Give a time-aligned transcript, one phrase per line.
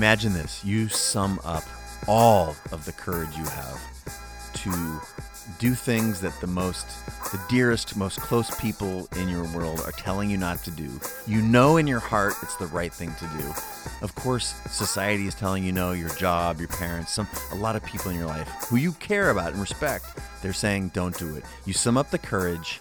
[0.00, 1.62] Imagine this you sum up
[2.08, 3.78] all of the courage you have
[4.54, 4.98] to
[5.58, 6.86] do things that the most,
[7.32, 10.88] the dearest, most close people in your world are telling you not to do.
[11.26, 13.46] You know in your heart it's the right thing to do.
[14.00, 17.84] Of course, society is telling you no, your job, your parents, some a lot of
[17.84, 20.06] people in your life who you care about and respect,
[20.40, 21.44] they're saying don't do it.
[21.66, 22.80] You sum up the courage,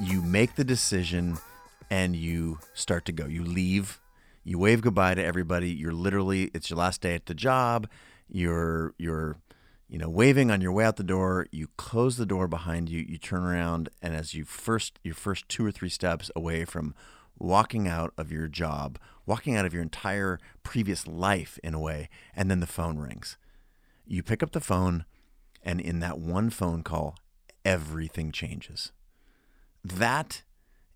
[0.00, 1.38] you make the decision,
[1.88, 3.26] and you start to go.
[3.26, 4.00] You leave
[4.44, 5.70] you wave goodbye to everybody.
[5.70, 7.88] You're literally it's your last day at the job.
[8.28, 9.36] You're you're
[9.88, 11.46] you know waving on your way out the door.
[11.52, 13.00] You close the door behind you.
[13.00, 16.94] You turn around and as you first your first two or three steps away from
[17.38, 22.08] walking out of your job, walking out of your entire previous life in a way,
[22.34, 23.36] and then the phone rings.
[24.06, 25.04] You pick up the phone
[25.62, 27.16] and in that one phone call
[27.64, 28.92] everything changes.
[29.84, 30.42] That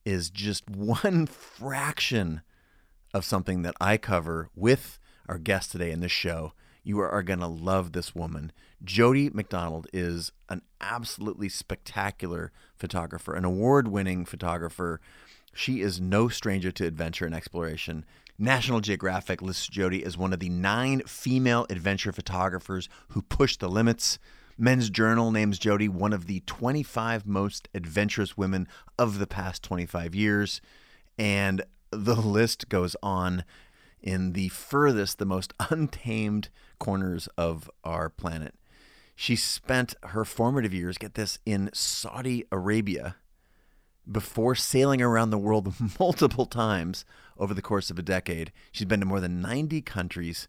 [0.05, 2.43] is just one fraction
[3.15, 6.53] of something that I cover with our guest today in this show.
[6.85, 8.53] You are, going to love this woman.
[8.85, 15.01] Jody MacDonald is an absolutely spectacular photographer, an award winning photographer.
[15.53, 18.05] She is no stranger to adventure and exploration.
[18.39, 23.69] National Geographic lists Jody as one of the nine female adventure photographers who push the
[23.69, 24.19] limits.
[24.59, 30.15] Men's Journal names Jody one of the 25 most adventurous women of the past 25
[30.15, 30.61] years.
[31.19, 31.63] And
[32.05, 33.45] the list goes on
[34.03, 38.55] in the furthest, the most untamed corners of our planet.
[39.15, 43.17] She spent her formative years, get this, in Saudi Arabia
[44.11, 47.05] before sailing around the world multiple times
[47.39, 48.53] over the course of a decade.
[48.71, 50.49] She's been to more than 90 countries.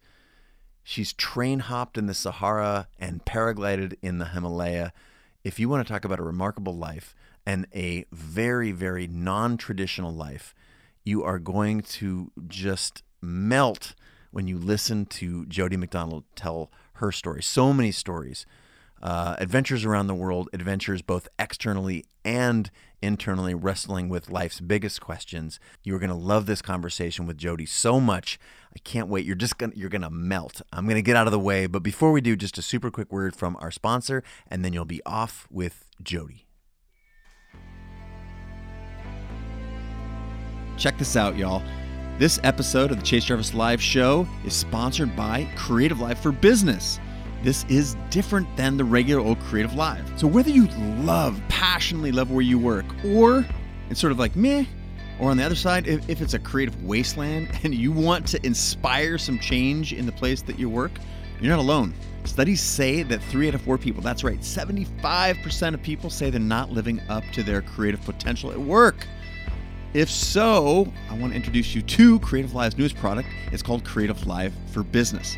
[0.83, 4.93] She's train hopped in the Sahara and paraglided in the Himalaya.
[5.43, 10.13] If you want to talk about a remarkable life and a very, very non traditional
[10.13, 10.53] life,
[11.07, 13.95] you are going to just melt
[14.31, 17.41] when you listen to Jody MacDonald tell her story.
[17.41, 18.45] So many stories.
[19.01, 25.59] Uh, adventures around the world, adventures both externally and internally, wrestling with life's biggest questions.
[25.83, 28.39] You're going to love this conversation with Jody so much.
[28.75, 29.23] I can't wait.
[29.23, 30.63] You're just to you're to melt.
[30.73, 33.11] I'm to get out of the way, but before we do, just a super quick
[33.11, 36.46] word from our sponsor, and then you'll be off with Jody.
[40.77, 41.63] Check this out, y'all.
[42.19, 46.99] This episode of the Chase Jarvis Live Show is sponsored by Creative Live for Business.
[47.41, 50.07] This is different than the regular old Creative Live.
[50.19, 50.67] So whether you
[51.03, 53.43] love, passionately love where you work, or
[53.89, 54.65] it's sort of like meh,
[55.19, 58.45] or on the other side, if, if it's a creative wasteland and you want to
[58.45, 60.91] inspire some change in the place that you work,
[61.41, 61.91] you're not alone.
[62.23, 66.39] Studies say that three out of four people, that's right, 75% of people say they're
[66.39, 69.07] not living up to their creative potential at work.
[69.97, 73.29] If so, I want to introduce you to Creative Live's newest product.
[73.51, 75.35] It's called Creative Live for Business.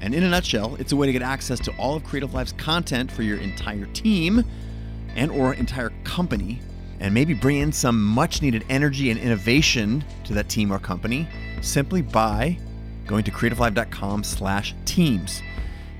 [0.00, 2.50] And in a nutshell, it's a way to get access to all of Creative Live's
[2.50, 4.44] content for your entire team
[5.14, 6.58] and or entire company
[6.98, 11.28] and maybe bring in some much needed energy and innovation to that team or company
[11.60, 12.58] simply by
[13.06, 15.42] going to creativelive.com/teams.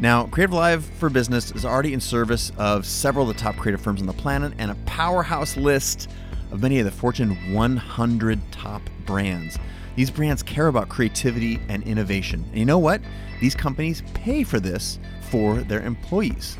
[0.00, 3.80] Now, Creative Live for Business is already in service of several of the top creative
[3.80, 6.08] firms on the planet and a powerhouse list
[6.50, 9.58] of many of the Fortune 100 top brands.
[9.96, 12.44] These brands care about creativity and innovation.
[12.50, 13.00] And you know what?
[13.40, 14.98] These companies pay for this
[15.30, 16.56] for their employees.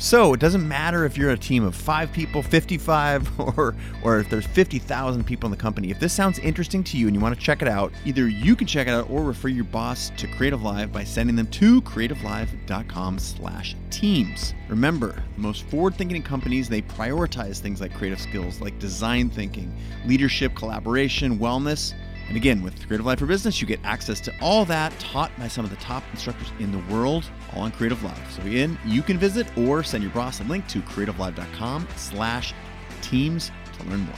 [0.00, 4.30] So it doesn't matter if you're a team of five people, 55, or, or if
[4.30, 5.90] there's 50,000 people in the company.
[5.90, 8.56] If this sounds interesting to you and you want to check it out, either you
[8.56, 11.82] can check it out or refer your boss to Creative Live by sending them to
[11.82, 14.54] creativelive.com slash teams.
[14.70, 19.70] Remember, the most forward-thinking companies, they prioritize things like creative skills like design thinking,
[20.06, 21.92] leadership, collaboration, wellness,
[22.30, 25.48] and again, with Creative Live for Business, you get access to all that taught by
[25.48, 28.30] some of the top instructors in the world, all on Creative Live.
[28.30, 32.54] So again, you can visit or send your boss a link to creativelive.com slash
[33.02, 34.14] teams to learn more.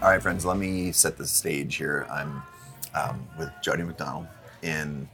[0.00, 2.06] All right, friends, let me set the stage here.
[2.12, 2.44] I'm
[2.94, 4.28] um, with Jody MacDonald
[4.62, 5.08] in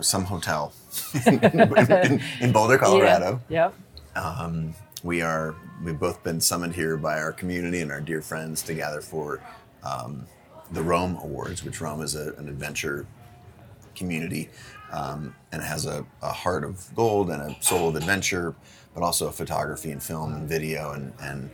[0.00, 0.72] some hotel
[1.26, 3.40] in, in, Boulder, Colorado.
[3.48, 3.70] Yeah.
[4.14, 4.24] Yep.
[4.24, 8.62] Um, we are we've both been summoned here by our community and our dear friends
[8.64, 9.40] to gather for
[9.82, 10.26] um,
[10.70, 13.06] the Roam Awards, which Roam is a, an adventure
[13.94, 14.48] community
[14.92, 18.54] um, and has a, a, heart of gold and a soul of adventure,
[18.94, 21.50] but also photography and film and video and, and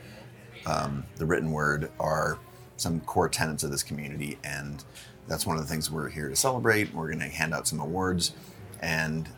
[0.66, 2.38] um, the written word are
[2.76, 4.84] some core tenets of this community and
[5.28, 6.92] that's one of the things we're here to celebrate.
[6.94, 8.32] We're going to hand out some awards,
[8.80, 9.28] and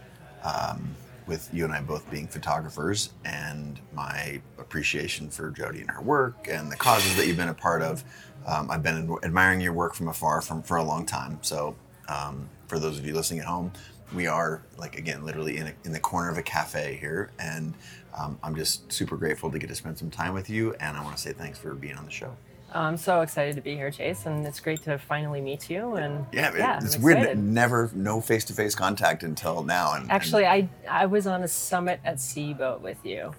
[0.43, 0.95] um,
[1.27, 6.49] with you and I both being photographers and my appreciation for Jody and her work
[6.51, 8.03] and the causes that you've been a part of.
[8.47, 11.39] Um, I've been admiring your work from afar from, for a long time.
[11.43, 11.77] So,
[12.09, 13.73] um, for those of you listening at home,
[14.15, 17.75] we are like again literally in, a, in the corner of a cafe here and
[18.19, 21.03] um, i'm just super grateful to get to spend some time with you and i
[21.03, 22.35] want to say thanks for being on the show
[22.73, 25.95] I'm so excited to be here, Chase, and it's great to finally meet you.
[25.95, 27.19] And yeah, yeah it's I'm weird.
[27.19, 27.39] excited.
[27.39, 29.95] Never, no face-to-face contact until now.
[29.95, 33.35] And Actually, I I was on a summit at Seaboat with you.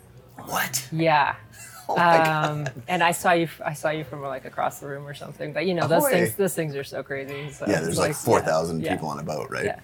[0.46, 0.88] what?
[0.92, 1.36] Yeah.
[1.92, 2.46] Oh my God.
[2.52, 3.50] Um, and I saw you.
[3.66, 5.54] I saw you from like across the room or something.
[5.54, 6.12] But you know, those Ahoy.
[6.12, 6.36] things.
[6.36, 7.50] Those things are so crazy.
[7.50, 9.66] So Yeah, there's like four thousand yeah, people on a boat, right?
[9.66, 9.80] Yeah.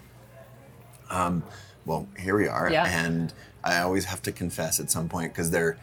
[1.85, 2.85] Well, here we are, Yeah.
[2.87, 3.33] and
[3.63, 5.77] I always have to confess at some point because there,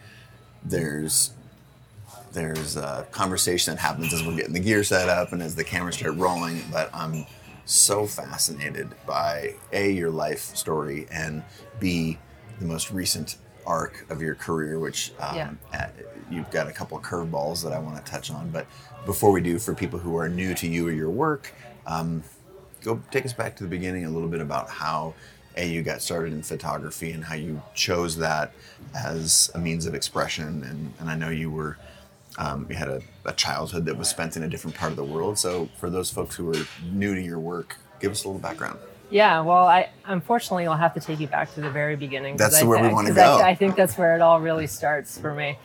[0.63, 1.31] there's,
[2.33, 5.63] there's a conversation that happens as we're getting the gear set up and as the
[5.63, 6.61] cameras start rolling.
[6.71, 7.25] But I'm
[7.65, 11.43] so fascinated by a your life story and
[11.79, 12.17] b
[12.59, 15.53] the most recent arc of your career, which um, Yeah.
[15.73, 15.87] uh,
[16.29, 18.49] you've got a couple of curveballs that I want to touch on.
[18.49, 18.67] But
[19.05, 21.53] before we do, for people who are new to you or your work,
[21.87, 22.23] um,
[22.81, 25.13] go take us back to the beginning a little bit about how
[25.55, 28.51] a you got started in photography and how you chose that
[28.95, 31.77] as a means of expression and, and i know you were
[32.37, 35.03] um, you had a, a childhood that was spent in a different part of the
[35.03, 38.41] world so for those folks who are new to your work give us a little
[38.41, 42.35] background Yeah, well, I unfortunately I'll have to take you back to the very beginning.
[42.37, 43.37] That's I where we wanna 'cause go.
[43.37, 45.57] I, I think that's where it all really starts for me.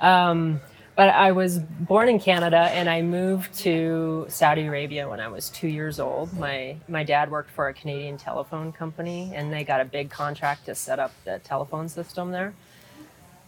[0.00, 0.60] Um,
[0.94, 5.48] but I was born in Canada and I moved to Saudi Arabia when I was
[5.50, 6.32] two years old.
[6.38, 10.66] My my dad worked for a Canadian telephone company and they got a big contract
[10.66, 12.52] to set up the telephone system there.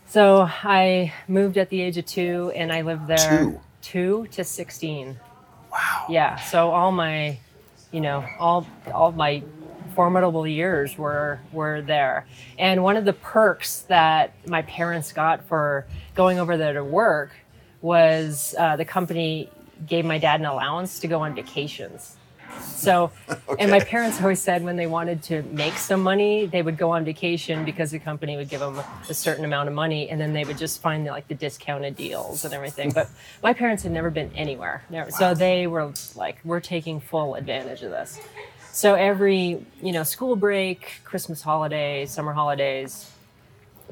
[0.07, 3.61] So I moved at the age of two and I lived there Two?
[3.83, 5.19] two to sixteen.
[5.73, 6.37] wow Yeah.
[6.37, 7.39] So all my,
[7.91, 9.43] you know, all all my
[9.95, 12.27] formidable years were were there.
[12.59, 17.33] And one of the perks that my parents got for going over there to work
[17.81, 19.51] was uh, the company
[19.87, 22.17] gave my dad an allowance to go on vacations.
[22.61, 23.11] So,
[23.59, 26.91] and my parents always said when they wanted to make some money, they would go
[26.91, 30.33] on vacation because the company would give them a certain amount of money, and then
[30.33, 32.93] they would just find like the discounted deals and everything.
[32.93, 33.09] But
[33.43, 35.11] my parents had never been anywhere, never.
[35.11, 38.21] So they were like, "We're taking full advantage of this."
[38.73, 43.11] So every you know school break, Christmas holiday, summer holidays,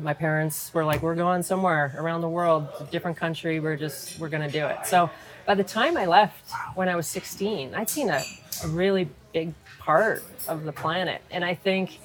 [0.01, 3.61] my parents were like, "We're going somewhere around the world, a different country.
[3.61, 5.11] We're just we're gonna do it." So
[5.47, 8.23] by the time I left when I was 16, I'd seen a,
[8.65, 11.99] a really big part of the planet, and I think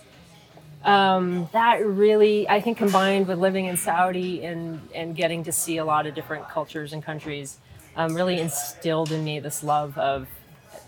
[0.84, 5.78] um, that really, I think, combined with living in Saudi and and getting to see
[5.78, 7.57] a lot of different cultures and countries,
[7.95, 10.28] um, really instilled in me this love of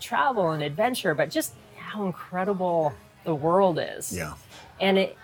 [0.00, 2.94] travel and adventure, but just how incredible
[3.24, 4.34] the world is yeah
[4.80, 5.16] and it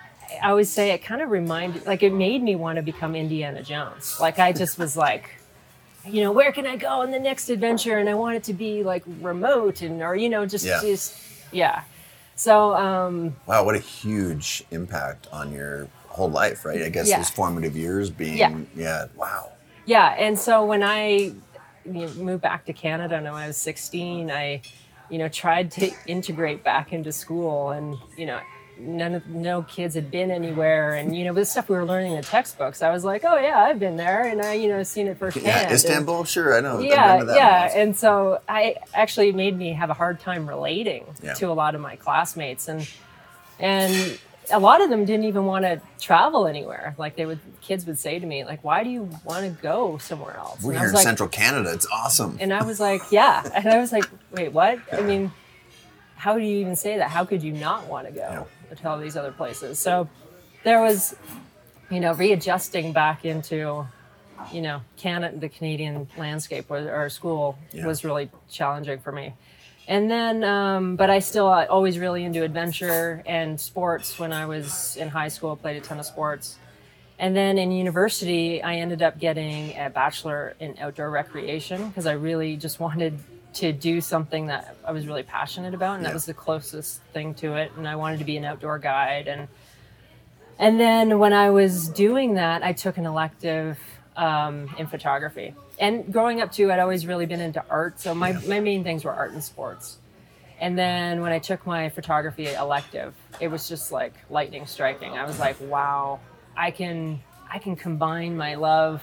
[0.42, 3.62] i always say it kind of reminded like it made me want to become indiana
[3.62, 5.30] jones like i just was like
[6.06, 8.52] you know where can i go on the next adventure and i want it to
[8.52, 10.80] be like remote and or you know just Yeah.
[10.80, 11.14] just
[11.52, 11.82] yeah
[12.34, 17.18] so um wow what a huge impact on your whole life right i guess Yeah.
[17.18, 18.58] those formative years being Yeah.
[18.74, 19.50] yeah wow
[19.84, 21.32] yeah and so when i
[21.84, 24.60] you know, moved back to canada when i was 16 i
[25.08, 28.40] you know tried to integrate back into school and you know
[28.78, 30.94] none of no kids had been anywhere.
[30.94, 33.38] And you know the stuff we were learning in the textbooks i was like oh
[33.38, 34.22] yeah i've been there.
[34.24, 35.46] And i you know seen it firsthand.
[35.46, 36.24] Yeah And- istanbul?
[36.24, 36.78] Sure i know.
[36.80, 37.62] Yeah yeah.
[37.62, 37.74] Once.
[37.74, 41.34] and so i actually made me have a hard time relating Yeah.
[41.34, 42.68] to a lot of my classmates.
[42.68, 42.86] And
[43.58, 44.18] and
[44.52, 46.94] a lot of them didn't even want to travel anywhere.
[46.98, 49.98] Like they would kids would say to me like why do you want to go
[49.98, 50.62] somewhere else?
[50.62, 51.72] We're and here in like, central canada.
[51.72, 52.36] It's awesome.
[52.40, 53.42] And I was like, yeah.
[53.54, 54.78] And I was like, wait, what?
[54.92, 55.32] I mean,
[56.14, 57.10] how do you even say that?
[57.10, 59.78] How could you not want to go to all these other places?
[59.78, 60.08] So
[60.64, 61.14] there was,
[61.90, 63.86] you know, readjusting back into,
[64.52, 67.86] you know, Canada, the Canadian landscape or, or school Yeah.
[67.86, 69.34] was really challenging for me.
[69.88, 74.18] And then, um, but I still uh, always really into adventure and sports.
[74.18, 76.56] When I was in high school, played a ton of sports.
[77.18, 82.12] And then in university, I ended up getting a bachelor in outdoor recreation because I
[82.12, 83.18] really just wanted
[83.56, 86.08] to do something that I was really passionate about, and Yeah.
[86.10, 87.72] that was the closest thing to it.
[87.76, 89.28] And I wanted to be an outdoor guide.
[89.28, 89.48] And
[90.58, 93.78] and then when I was doing that, I took an elective
[94.16, 95.54] um, in photography.
[95.78, 99.04] And growing up too, I'd always really been into art, so my my main things
[99.04, 99.98] were art and sports.
[100.58, 105.12] And then when I took my photography elective, it was just like lightning striking.
[105.18, 106.20] I was like, wow,
[106.56, 107.20] I can
[107.50, 109.02] I can combine my love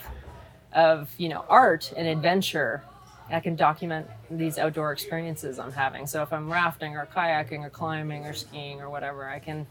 [0.73, 2.81] of, you know, art and adventure.
[3.29, 6.07] I can document these outdoor experiences I'm having.
[6.07, 9.65] So if I'm rafting or kayaking or climbing or skiing or whatever, I can,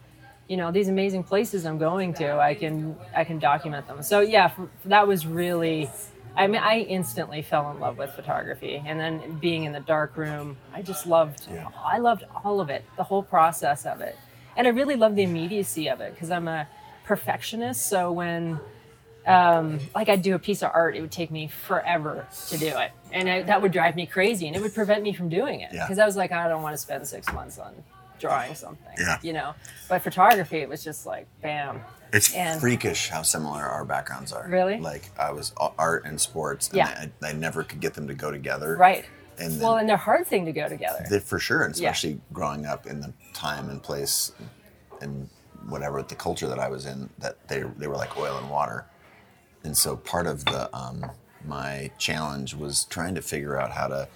[0.48, 4.02] you know these amazing places I'm going to, I can I can document them.
[4.02, 4.50] So yeah,
[4.84, 5.90] that was really.
[6.34, 10.16] I mean, I instantly fell in love with photography, and then being in the dark
[10.16, 11.46] room, I just loved.
[11.50, 11.68] Yeah.
[11.84, 14.16] I loved all of it, the whole process of it,
[14.56, 16.66] and I really loved the immediacy of it because I'm a
[17.04, 17.86] perfectionist.
[17.86, 18.60] So when
[19.26, 22.66] um, like I'd do a piece of art, it would take me forever to do
[22.66, 25.60] it, and I, that would drive me crazy, and it would prevent me from doing
[25.60, 25.84] it Yeah.
[25.84, 27.72] because I was like, I don't want to spend six months on
[28.18, 29.18] drawing something, Yeah.
[29.22, 29.54] you know.
[29.88, 31.80] But photography, it was just like, bam,
[32.12, 34.46] It's And- freakish how similar our backgrounds are.
[34.48, 34.78] Really?
[34.78, 37.06] Like I was art and sports, and Yeah.
[37.22, 38.76] I, I never could get them to go together.
[38.76, 39.04] right.
[39.38, 41.04] And Well, and they're a hard thing to go together.
[41.20, 41.88] for sure, and Yeah.
[41.90, 44.30] especially growing up in the time and place
[45.00, 45.30] and
[45.68, 48.84] whatever the culture that I was in, that they they were like oil and water.
[49.64, 51.10] And so part of the um,
[51.46, 54.08] my challenge was trying to figure out how to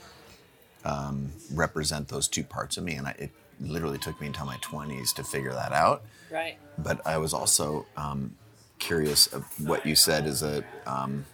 [0.84, 4.56] um, represent those two parts of me, and I, it literally took me until my
[4.60, 6.02] twenties to figure that out.
[6.30, 6.56] right.
[6.78, 8.36] but I was also um,
[8.78, 11.24] curious of what you said is a um,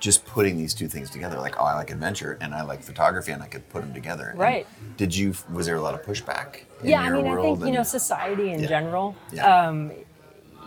[0.00, 1.38] just putting these two things together.
[1.38, 4.28] Like, oh, I like adventure and I like photography, and I could put them together.
[4.30, 4.66] And Right.
[4.96, 5.34] did you?
[5.52, 6.62] Was there a lot of pushback?
[6.82, 8.68] In yeah, I mean, I think you know, society in Yeah.
[8.68, 9.68] general, Yeah.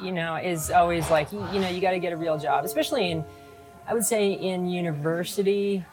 [0.02, 2.66] You know, is always like, you you know, you got to get a real job,
[2.66, 3.24] especially in,
[3.88, 5.84] I would say, in university.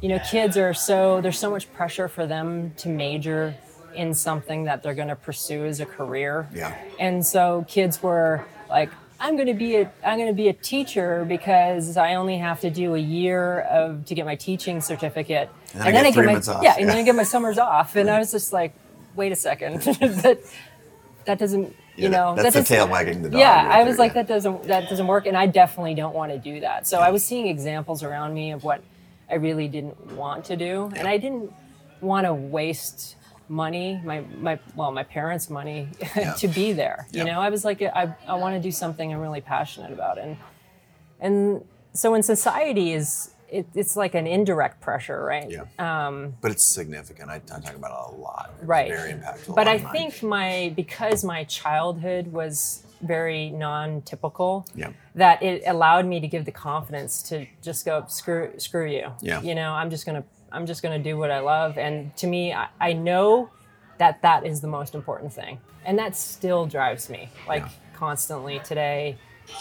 [0.00, 3.54] You know, kids are so there's so much pressure for them to major
[3.94, 6.48] in something that they're going to pursue as a career.
[6.54, 6.74] Yeah.
[6.98, 10.54] And so kids were like, I'm going to be a I'm going to be a
[10.54, 15.50] teacher because I only have to do a year of to get my teaching certificate,
[15.74, 16.62] And then I get my off.
[16.62, 17.96] yeah, and then I get my summers off.
[17.96, 18.72] And I was just like,
[19.14, 20.38] wait a second, that
[21.26, 23.40] that doesn't Yeah, you know that's that the tail wagging the dog.
[23.40, 24.22] Yeah, right I was there, like yeah.
[24.22, 26.86] that doesn't that doesn't work, and I definitely don't want to do that.
[26.86, 28.82] So I was seeing examples around me of what
[29.30, 31.52] I really didn't want to do, and I didn't
[32.00, 33.16] want to waste
[33.48, 36.34] money my my well my parents money Yeah.
[36.34, 39.18] to be there you know i was like i, I want to do something i'm
[39.18, 40.36] really passionate about and
[41.18, 45.64] and so in society is it, it's like an indirect pressure right Yeah.
[45.78, 47.30] Um, but it's significant.
[47.30, 48.50] I, I talk about it a lot.
[48.58, 49.54] It's right Very impactful.
[49.54, 54.90] but i think my because my childhood was very non-typical Yeah.
[55.14, 59.40] that it allowed me to give the confidence to just go screw screw you Yeah.
[59.42, 62.52] you know i'm just gonna i'm just gonna do what i love and to me
[62.52, 63.50] i, I know
[63.98, 67.68] that that is the most important thing and that still drives me like Yeah.
[67.94, 69.16] constantly today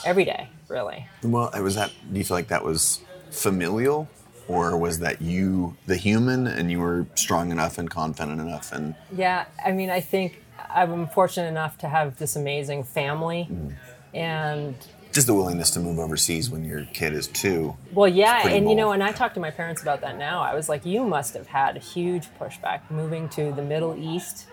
[0.05, 1.91] every day really Well, it was that?
[2.11, 4.07] Do you feel like that was familial,
[4.47, 8.95] or was that you, the human, and you were strong enough and confident enough, and
[9.15, 13.73] Yeah, I mean, I think I'm fortunate enough to have this amazing family, Mm.
[14.13, 14.75] and
[15.11, 17.75] just the willingness to move overseas when your kid is two?
[17.93, 18.95] well, yeah, and you know, bold.
[18.95, 20.41] and I talked to my parents about that now.
[20.41, 24.45] I was like, you must have had a huge pushback moving to the Middle East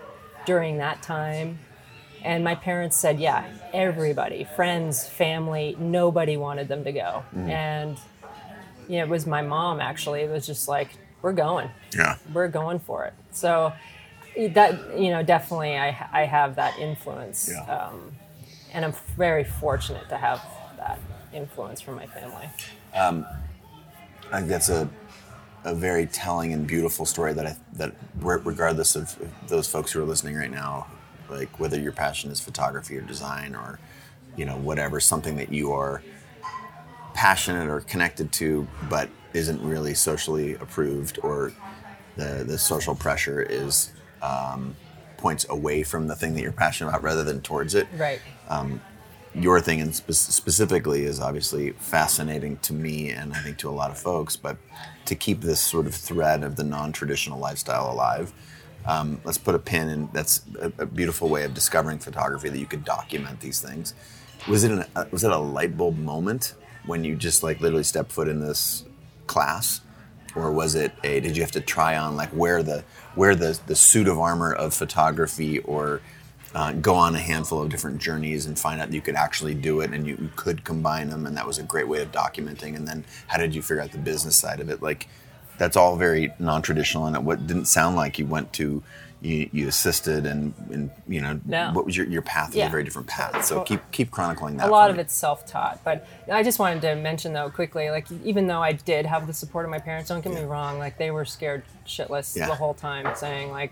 [0.45, 1.59] during that time.
[2.23, 7.23] And my parents said, yeah, everybody, friends, family, nobody wanted them to go.
[7.35, 7.49] Mm.
[7.49, 7.97] And
[8.87, 10.21] you know, it was my mom actually.
[10.21, 10.89] It was just like,
[11.21, 11.69] we're going.
[11.95, 12.17] Yeah.
[12.33, 13.13] we're going for it.
[13.31, 13.73] So
[14.51, 17.63] that you know, definitely, I I have that influence, Yeah.
[17.65, 18.11] um,
[18.71, 20.41] and I'm very fortunate to have
[20.77, 20.99] that
[21.33, 22.47] influence from my family.
[24.31, 24.89] I think that's a,
[25.63, 29.15] a very telling and beautiful story that I that regardless of
[29.47, 30.87] those folks who are listening right now,
[31.29, 33.79] like whether your passion is photography or design or
[34.35, 36.03] you know whatever, something that you are
[37.17, 41.51] passionate or connected to, but isn't really socially approved or
[42.15, 44.75] the the social pressure is um,
[45.17, 48.19] points away from the thing that you're passionate about rather than towards it Right.
[49.33, 53.75] your thing and spe- specifically is obviously fascinating to me and I think to a
[53.81, 54.35] lot of folks.
[54.35, 54.57] But
[55.05, 58.31] to keep this sort of thread of the non-traditional lifestyle alive,
[58.85, 60.09] um, let's put a pin in.
[60.13, 63.93] That's a, a beautiful way of discovering photography that you could document these things.
[64.47, 66.53] Was it an, uh, was it a light bulb moment
[66.87, 68.85] when you just like literally stepped foot in this
[69.27, 69.81] class?
[70.35, 71.19] Or was it a?
[71.19, 72.83] Did you have to try on like wear the
[73.15, 76.01] wear the the suit of armor of photography, or
[76.53, 79.53] uh, go on a handful of different journeys and find out that you could actually
[79.53, 82.11] do it and you, you could combine them and that was a great way of
[82.11, 85.07] documenting and then how did you figure out the business side of it like
[85.57, 88.81] that's all very non-traditional and it what didn't sound like you went to
[89.21, 91.71] you, you assisted and, and you know No.
[91.73, 92.67] what was your, your path was Yeah.
[92.67, 95.01] a very different path so Well, keep keep chronicling that a lot of me.
[95.01, 99.05] it's self-taught but i just wanted to mention though quickly like even though i did
[99.07, 102.35] have the support of my parents don't get me wrong like they were scared shitless
[102.37, 102.45] Yeah.
[102.47, 103.71] the whole time saying like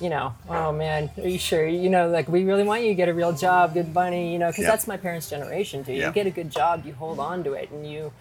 [0.00, 1.66] you know, oh man, are you sure?
[1.66, 4.38] You know, like we really want you to get a real job, good money, you
[4.38, 5.92] know, because that's my parents' generation too.
[6.08, 8.12] You get a good job, you hold on to it, and you,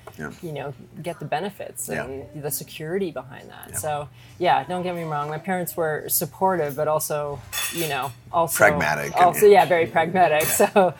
[0.41, 3.77] you know, get the benefits and the security behind that.
[3.77, 4.07] So
[4.39, 5.27] yeah, don't get me wrong.
[5.29, 7.39] My parents were supportive, but also,
[7.73, 10.43] you know, also Pragmatic and- Also, yeah, very pragmatic.
[10.55, 10.93] So,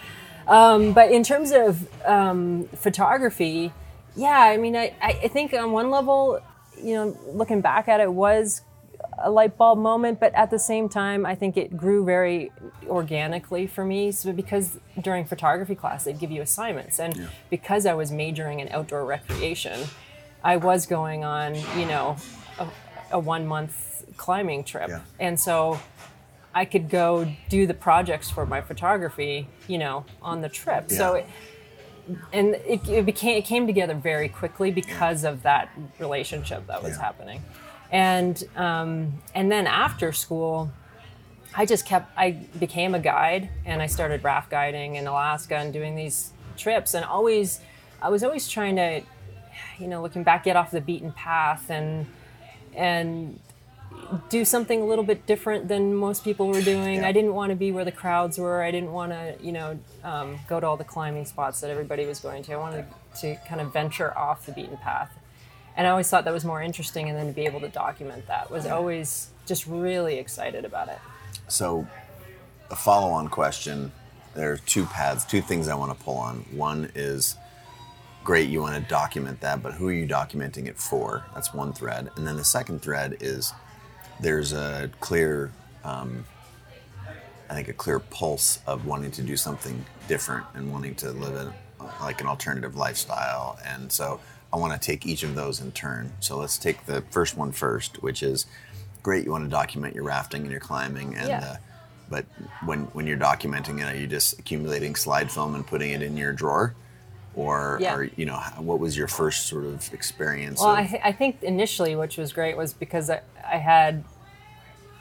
[0.47, 3.71] um, but in terms of um, photography,
[4.15, 6.39] yeah, I mean, I, I think on one level,
[6.81, 8.61] you know, looking back at it was
[9.19, 12.51] a light bulb moment, but at the same time, I think it grew very
[12.87, 14.11] organically for me.
[14.11, 18.69] So because during photography class, they'd give you assignments, and because I was majoring in
[18.69, 19.79] outdoor recreation,
[20.43, 22.17] I was going on, you know,
[22.59, 22.67] a,
[23.11, 25.01] a one month climbing trip, Yeah.
[25.19, 25.79] and so
[26.53, 30.89] I could go do the projects for my photography, you know, on the trip.
[30.91, 31.15] So.
[31.15, 31.25] It,
[32.31, 36.97] and it, it became it came together very quickly because of that relationship that was
[36.97, 37.01] Yeah.
[37.01, 37.41] happening
[37.95, 40.69] and um, and then after school
[41.55, 45.71] i just kept i became a guide and i started raft guiding in alaska and
[45.71, 47.61] doing these trips and always
[48.01, 49.01] i was always trying to
[49.79, 52.05] you know looking back get off the beaten path and
[52.75, 53.39] and
[54.29, 56.95] do something a little bit different than most people were doing.
[56.95, 57.07] Yeah.
[57.07, 58.61] I didn't want to be where the crowds were.
[58.61, 62.05] I didn't want to, you know, um, go to all the climbing spots that everybody
[62.05, 62.53] was going to.
[62.53, 62.85] I wanted
[63.21, 65.09] to kind of venture off the beaten path.
[65.77, 68.27] And I always thought that was more interesting, and then to be able to document
[68.27, 70.99] that was always just really excited about it.
[71.47, 71.87] So,
[72.71, 73.91] a follow on question
[74.35, 76.45] there are two paths, two things I want to pull on.
[76.51, 77.37] One is
[78.23, 81.23] great, you want to document that, but who are you documenting it for?
[81.33, 82.09] That's one thread.
[82.17, 83.53] And then the second thread is
[84.19, 85.51] there's a clear,
[85.85, 86.25] um,
[87.49, 91.35] I think, a clear pulse of wanting to do something different and wanting to live
[91.35, 91.53] in
[92.01, 93.57] like an alternative lifestyle.
[93.65, 94.19] And so
[94.55, 96.13] I want to take each of those in turn.
[96.21, 98.45] So let's take the first one first, which is
[99.03, 99.25] great.
[99.25, 101.39] You want to document your rafting and your climbing, and Yeah.
[101.45, 101.57] uh,
[102.09, 102.25] but
[102.63, 106.15] when when you're documenting it, are you just accumulating slide film and putting it in
[106.15, 106.73] your drawer,
[107.35, 107.95] or Yeah.
[107.95, 110.61] are you know what was your first sort of experience?
[110.61, 114.05] Well, of, I, I think initially, which was great, was because I, I had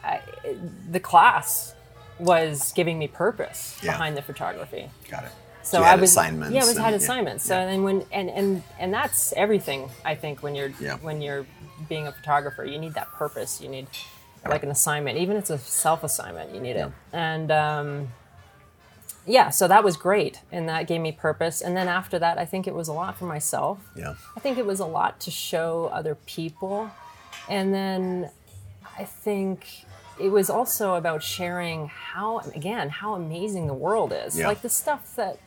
[0.02, 0.20] I,
[0.90, 1.74] the class
[2.18, 3.92] was giving me purpose Yeah.
[3.92, 4.90] behind the photography.
[5.08, 5.30] got it.
[5.64, 6.54] So, I had was assignments.
[6.54, 7.44] Yeah, I was had and- assignments.
[7.44, 7.66] So yeah.
[7.66, 9.88] then when and and and that's everything.
[10.04, 10.96] I think when you're Yeah.
[10.98, 11.46] when you're
[11.88, 13.60] being a photographer, you need that purpose.
[13.60, 13.86] You need
[14.46, 16.54] like an assignment, even if it's a self assignment.
[16.54, 16.92] You need it.
[17.12, 18.08] And um,
[19.26, 21.62] yeah, so that was great, and that gave me purpose.
[21.62, 23.78] And then after that, I think it was a lot for myself.
[23.96, 26.90] yeah, I think it was a lot to show other people.
[27.48, 28.30] And then
[28.98, 29.84] I think
[30.20, 34.38] it was also about sharing how, again, how amazing the world is.
[34.38, 34.46] Yeah.
[34.48, 35.38] Like the stuff that,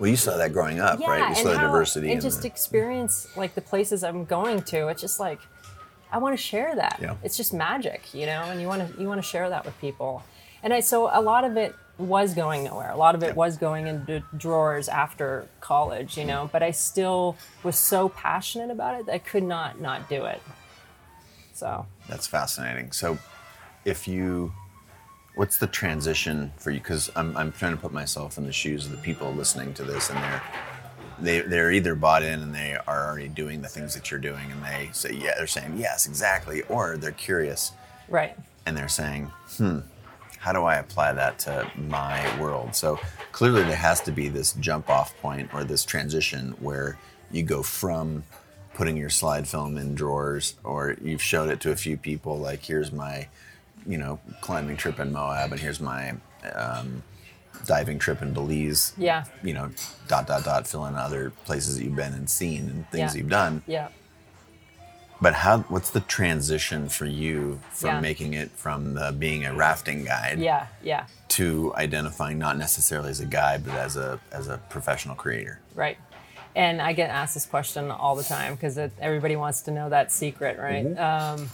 [0.00, 1.18] well, you saw that growing up, yeah, right?
[1.20, 4.24] You and saw the how, diversity and in just the- experience like the places I'm
[4.24, 4.88] going to.
[4.88, 5.38] It's just like,
[6.10, 6.98] I want to share that.
[7.00, 7.14] Yeah.
[7.22, 9.78] It's just magic, you know, and you want to you want to share that with
[9.80, 10.24] people.
[10.62, 12.90] And I so a lot of it was going nowhere.
[12.90, 13.32] A lot of it Yeah.
[13.34, 18.98] was going into drawers after college, you know, but I still was so passionate about
[18.98, 20.40] it that I could not not do it.
[21.52, 22.92] So, That's fascinating.
[22.92, 23.18] So,
[23.84, 24.52] if you,
[25.34, 26.78] what's the transition for you?
[26.78, 29.84] Because I'm, I'm trying to put myself in the shoes of the people listening to
[29.84, 30.42] this, and they're
[31.20, 34.50] they they're either bought in and they are already doing the things that you're doing,
[34.50, 37.72] and they say yeah, they're saying yes, exactly, or they're curious
[38.08, 38.36] right.
[38.66, 39.80] and they're saying, hmm,
[40.38, 42.74] how do I apply that to my world?
[42.74, 42.98] So
[43.32, 46.98] clearly there has to be this jump off point or this transition where
[47.30, 48.24] you go from
[48.74, 52.64] putting your slide film in drawers or you've showed it to a few people like
[52.64, 53.28] here's my
[53.86, 56.14] you know climbing trip in moab and here's my
[56.54, 57.02] um,
[57.66, 59.24] diving trip in belize Yeah.
[59.42, 59.70] you know
[60.08, 63.18] dot dot dot fill in other places that you've been and seen and things Yeah.
[63.20, 63.88] you've done Yeah.
[65.20, 65.58] but how?
[65.68, 68.00] What's the transition for you from Yeah.
[68.00, 70.66] making it from the being a rafting guide Yeah.
[70.82, 71.06] Yeah.
[71.30, 75.60] to identifying not necessarily as a guide, but as a as a professional creator?
[75.74, 75.98] Right.
[76.56, 80.10] And I get asked this question all the time because everybody wants to know that
[80.10, 80.84] secret, right?
[80.98, 81.48] Um,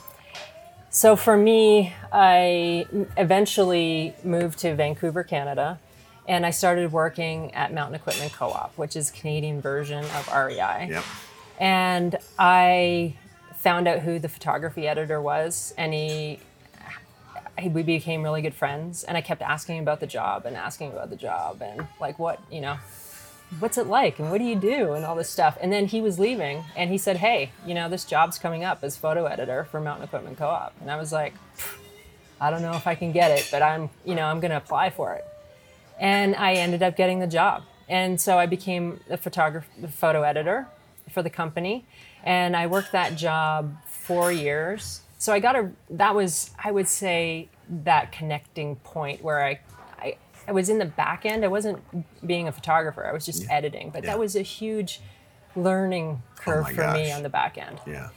[0.96, 2.86] so for me, I
[3.18, 5.78] eventually moved to Vancouver, Canada,
[6.26, 10.88] and I started working at Mountain Equipment Co-op, which is Canadian version of REI.
[10.88, 11.04] Yep.
[11.60, 13.14] And I
[13.56, 16.40] found out who the photography editor was, and he,
[17.58, 19.04] he we became really good friends.
[19.04, 22.40] And I kept asking about the job and asking about the job and like what
[22.50, 22.78] you know,
[23.58, 25.56] what's it like and what do you do and all this stuff.
[25.60, 28.82] And then he was leaving, and he said, "Hey, you know, this job's coming up
[28.82, 31.34] as photo editor for Mountain Equipment Co-op." And I was like,
[32.40, 34.56] I don't know if I can get it, but I'm you know I'm going to
[34.56, 35.24] apply for it
[35.98, 37.62] and I ended up getting the job.
[37.88, 40.66] And so I became the photographer, photo editor
[41.10, 41.86] for the company,
[42.24, 45.02] and I worked that job four years.
[45.18, 49.60] So I got a that was I would say that connecting point where I,
[50.48, 51.44] I, was in the back end.
[51.44, 51.82] I wasn't
[52.26, 53.06] being a photographer.
[53.06, 53.52] I was just Yeah.
[53.54, 53.90] editing.
[53.90, 54.10] But Yeah.
[54.10, 55.00] that was a huge
[55.54, 57.80] learning curve my for me on the back end.
[57.86, 58.08] Yeah.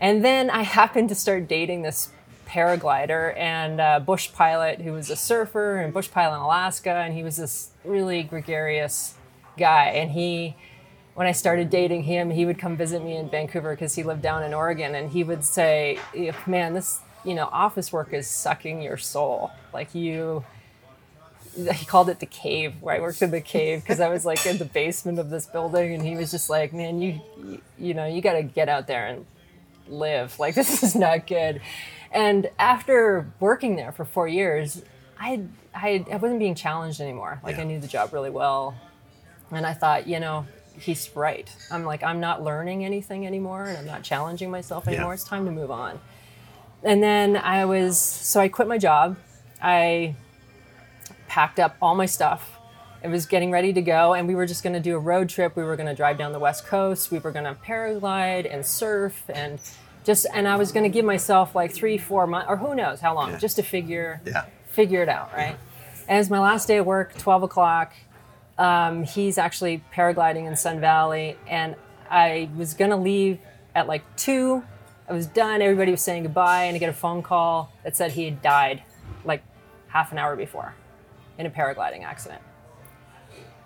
[0.00, 2.10] And then I happened to start dating this
[2.46, 6.90] paraglider and uh, bush pilot who was a surfer and bush pilot in Alaska.
[6.90, 9.14] And he was this really gregarious
[9.58, 9.86] guy.
[9.86, 10.56] And he,
[11.14, 14.22] when I started dating him, he would come visit me in Vancouver because he lived
[14.22, 14.94] down in Oregon.
[14.94, 15.98] And he would say,
[16.46, 19.50] Man, this, you know, office work is sucking your soul.
[19.72, 20.44] Like you,
[21.54, 24.46] he called it the cave where I worked in the cave because I was like
[24.46, 27.94] in the basement of this building and he was just like, man, you, you, you
[27.94, 29.26] know, you got to get out there and
[29.88, 30.38] live.
[30.38, 31.60] Like this is not good.
[32.10, 34.82] And after working there for four years,
[35.18, 35.42] I,
[35.74, 37.40] I, I wasn't being challenged anymore.
[37.42, 37.62] Like Yeah.
[37.62, 38.74] I knew the job really well.
[39.50, 40.46] And I thought, you know,
[40.78, 41.54] he's right.
[41.70, 45.10] I'm like, I'm not learning anything anymore and I'm not challenging myself anymore.
[45.10, 45.14] Yeah.
[45.14, 46.00] It's time to move on.
[46.82, 49.16] And then I was, so I quit my job.
[49.62, 50.16] I
[51.32, 52.58] packed up all my stuff.
[53.02, 55.30] It was getting ready to go, and we were just going to do a road
[55.30, 55.56] trip.
[55.56, 57.10] We were going to drive down the west coast.
[57.10, 59.58] We were going to paraglide and surf, and
[60.04, 63.00] just and I was going to give myself like three, four months, or who knows
[63.00, 63.38] how long, Yeah.
[63.38, 64.44] just to figure Yeah.
[64.66, 65.56] figure it out, right?
[66.06, 67.94] And it's my last day of work, twelve o'clock.
[68.58, 71.76] Um, he's actually paragliding in Sun Valley, and
[72.10, 73.38] I was going to leave
[73.74, 74.62] at like two.
[75.08, 75.62] I was done.
[75.62, 78.82] Everybody was saying goodbye, and I get a phone call that said he had died,
[79.24, 79.42] like
[79.88, 80.74] half an hour before
[81.38, 82.42] in a paragliding accident.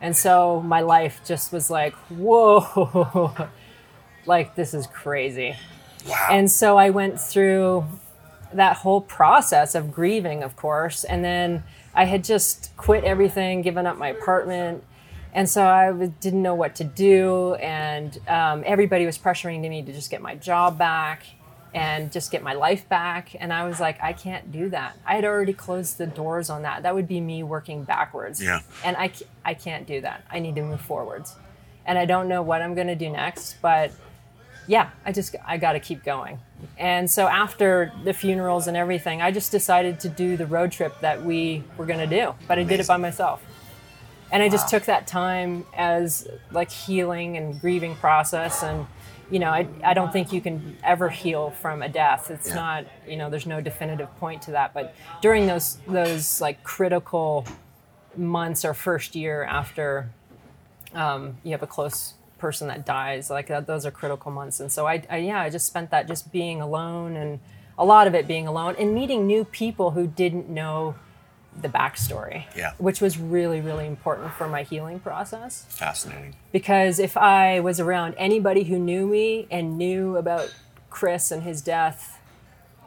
[0.00, 3.48] And so my life just was like, whoa,
[4.26, 5.56] like this is crazy.
[6.06, 6.28] Wow.
[6.30, 7.86] And so I went through
[8.52, 11.04] that whole process of grieving, of course.
[11.04, 14.84] And then I had just quit everything, given up my apartment.
[15.32, 17.54] And so I didn't know what to do.
[17.54, 21.24] And um, everybody was pressuring me to just get my job back
[21.76, 23.36] and just get my life back.
[23.38, 24.96] And I was like, I can't do that.
[25.06, 26.82] I had already closed the doors on that.
[26.82, 28.42] That would be me working backwards.
[28.42, 28.60] Yeah.
[28.82, 30.24] And I can't do that.
[30.30, 31.36] I need to move forwards.
[31.84, 33.92] And I don't know what I'm going to do next, but
[34.66, 36.40] yeah, I just I got to keep going.
[36.78, 40.98] And so after the funerals and everything, I just decided to do the road trip
[41.00, 43.44] that we were going to do, but I did it by myself.
[44.32, 48.86] And I just took that time as like healing and grieving process and
[49.30, 52.30] you know, I, I don't think you can ever heal from a death.
[52.30, 52.54] It's Yeah.
[52.54, 54.72] not, you know, there's no definitive point to that.
[54.72, 57.44] But during those those like critical
[58.16, 60.08] months or first year after
[60.94, 64.70] um, you have a close person that dies like that, those are critical months and
[64.70, 67.40] so I, I yeah i just spent that just being alone and
[67.78, 70.94] a lot of it being alone and meeting new people who didn't know
[71.62, 72.72] the backstory Yeah.
[72.78, 76.34] which was really really important for my healing process Fascinating.
[76.52, 80.52] because if i was around anybody who knew me and knew about
[80.90, 82.20] chris and his death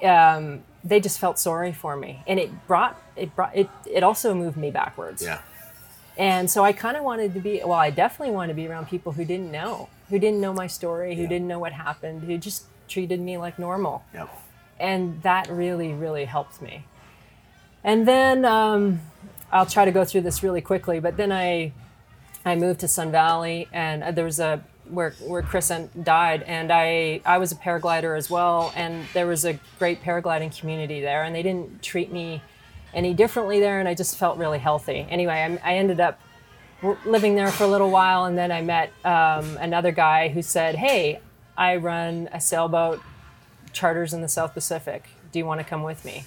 [0.03, 4.33] um, they just felt sorry for me and it brought it brought it it also
[4.33, 5.41] moved me backwards Yeah.
[6.17, 8.87] and so I kind of wanted to be, well, I definitely wanted to be around
[8.87, 11.29] people who didn't know, who didn't know my story, who Yeah.
[11.29, 14.03] didn't know what happened, who just treated me like normal.
[14.13, 14.29] Yep.
[14.79, 16.85] And that really, really helped me.
[17.83, 19.01] And then um,
[19.51, 21.73] I'll try to go through this really quickly, but then I,
[22.45, 25.71] I moved to Sun Valley and uh, there was a, where, where Chris
[26.03, 30.57] died and I, I was a paraglider as well and there was a great paragliding
[30.57, 32.41] community there and they didn't treat me
[32.93, 35.05] any differently there and I just felt really healthy.
[35.09, 36.19] Anyway, I, I ended up
[37.05, 40.75] living there for a little while and then I met um, another guy who said,
[40.75, 41.19] hey,
[41.57, 43.01] I run a sailboat
[43.73, 45.09] charters in the South Pacific.
[45.31, 46.23] Do you want to come with me?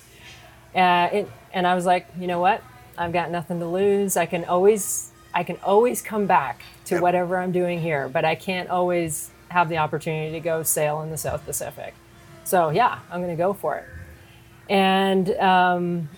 [0.74, 2.62] Uh, it, and I was like, you know what?
[2.96, 4.16] I've got nothing to lose.
[4.16, 7.02] I can always, I can always come back to Yep.
[7.02, 11.10] whatever I'm doing here, but I can't always have the opportunity to go sail in
[11.10, 11.94] the South Pacific.
[12.44, 13.84] So yeah, I'm going to go for it.
[14.68, 16.08] And um,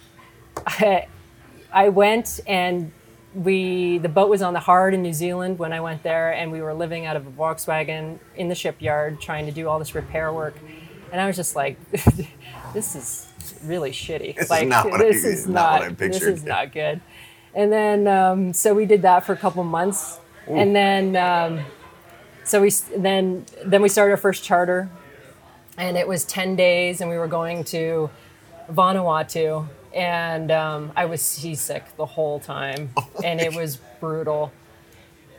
[0.66, 1.06] I,
[1.72, 2.92] I went and
[3.34, 6.52] we the boat was on the hard in New Zealand when I went there, and
[6.52, 9.92] we were living out of a Volkswagen in the shipyard trying to do all this
[9.92, 10.54] repair work,
[11.10, 11.76] and I was just like,
[12.74, 13.26] "This is
[13.64, 14.34] really shitty.
[14.36, 17.00] This is like not what I- this is not I not this is not good."
[17.54, 21.60] And then um, so we did that for a couple months, and then um,
[22.44, 24.88] so we then then we started our first charter,
[25.78, 28.10] and it was ten days, and we were going to
[28.70, 32.90] Vanuatu, and um, I was seasick the whole time,
[33.24, 34.52] and it was brutal.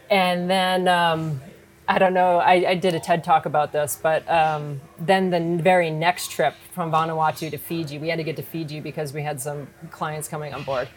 [0.10, 1.42] And then um,
[1.88, 5.62] I don't know, I, I did a TED talk about this, but um, then the
[5.62, 9.22] very next trip from Vanuatu to Fiji, we had to get to Fiji because we
[9.22, 10.88] had some clients coming on board,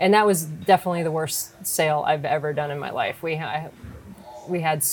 [0.00, 3.22] and that was definitely the worst sail I've ever done in my life.
[3.22, 3.68] We ha-
[4.48, 4.84] we had.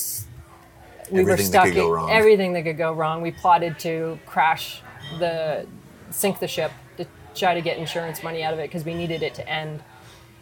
[1.09, 2.09] We were Everything that stuck could go wrong.
[2.11, 3.21] everything that could go wrong.
[3.21, 4.81] We plotted to crash
[5.19, 5.65] the
[6.11, 9.23] sink the ship to try to get insurance money out of it because we needed
[9.23, 9.81] it to end.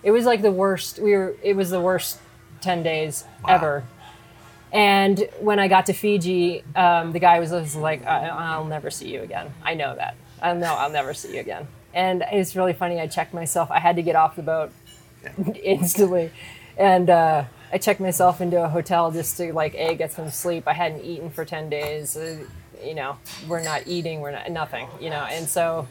[0.04, 1.00] It was like the worst.
[1.00, 1.36] We were.
[1.42, 2.20] It was the worst
[2.60, 3.86] ten days ever.
[4.72, 8.92] And when I got to Fiji, um, the guy was, was like, I- "I'll never
[8.92, 9.52] see you again.
[9.64, 10.16] I know that.
[10.42, 13.00] I know I'll never see you again." And it's really funny.
[13.02, 13.72] I checked myself.
[13.72, 14.72] I had to get off the boat
[15.64, 16.32] instantly,
[16.78, 20.68] and uh, I checked myself into a hotel just to like a get some sleep.
[20.68, 22.16] I hadn't eaten for ten days.
[22.16, 22.38] Uh,
[22.84, 24.22] you know, we're not eating.
[24.22, 24.88] We're not nothing.
[25.02, 25.88] You know, and so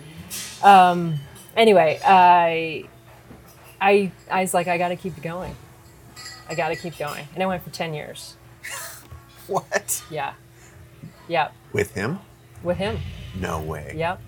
[0.63, 1.19] um,
[1.57, 2.85] anyway, I
[3.81, 5.57] I I was like, I got to keep going.
[6.49, 8.37] I got to keep going, and I went for ten years.
[9.55, 10.03] What?
[10.11, 10.35] Yeah,
[11.29, 12.19] yeah, With him?
[12.63, 12.99] with him.
[13.39, 13.95] No way.
[13.97, 14.21] Yep,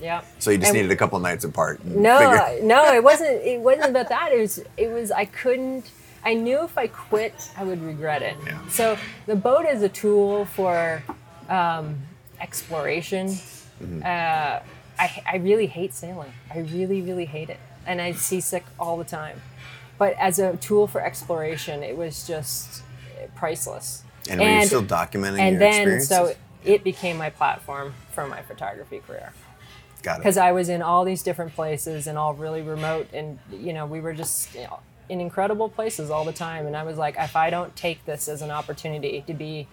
[0.00, 0.24] yep.
[0.38, 1.84] So you just And- needed a couple nights apart.
[1.84, 3.42] No, figure- no, it wasn't.
[3.42, 4.32] It wasn't about that.
[4.32, 4.62] It was.
[4.76, 5.10] It was.
[5.10, 5.90] I couldn't.
[6.24, 8.36] I knew if I quit, I would regret it.
[8.44, 8.58] Yeah.
[8.68, 11.02] So the boat is a tool for
[11.48, 11.96] um,
[12.40, 13.28] exploration.
[13.28, 14.02] Mm-hmm.
[14.02, 14.60] Uh,
[14.98, 16.32] I, I really hate sailing.
[16.54, 19.40] I really, really hate it, and I'm seasick all the time.
[19.96, 22.82] But as a tool for exploration, it was just
[23.36, 24.02] priceless.
[24.28, 28.42] And were you still documenting and your then so it became my platform for my
[28.42, 29.32] photography career
[30.02, 30.18] Got it.
[30.18, 33.86] because I was in all these different places and all really remote, and you know
[33.86, 36.66] we were just you know, in incredible places all the time.
[36.66, 39.66] And I was like, if I don't take this as an opportunity to be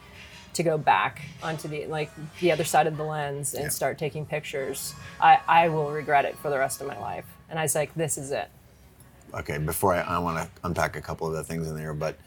[0.54, 3.70] to go back onto the like the other side of the lens and Yeah.
[3.70, 7.26] start taking pictures, I, I will regret it for the rest of my life.
[7.50, 8.50] And I was like, this is it.
[9.34, 12.18] okay, before I, I want to unpack a couple of the things in there, but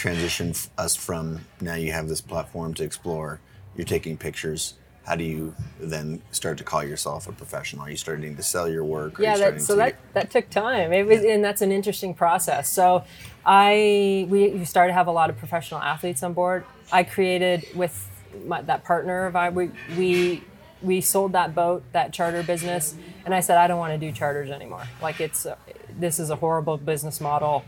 [0.00, 3.38] transition f- us from now you have this platform to explore,
[3.76, 4.74] you're taking pictures.
[5.04, 7.84] How do you then start to call yourself a professional?
[7.84, 9.18] Are you starting to sell your work?
[9.18, 11.72] Are you yeah starting that, so that that took time it was and that's an
[11.72, 13.04] interesting process so
[13.44, 18.08] i we, started to have a lot of professional athletes on board i created with
[18.46, 20.42] my, that partner of i we, we
[20.82, 24.12] we sold that boat that charter business and i said i don't want to do
[24.12, 25.56] charters anymore like it's uh,
[25.98, 27.64] this is a horrible business model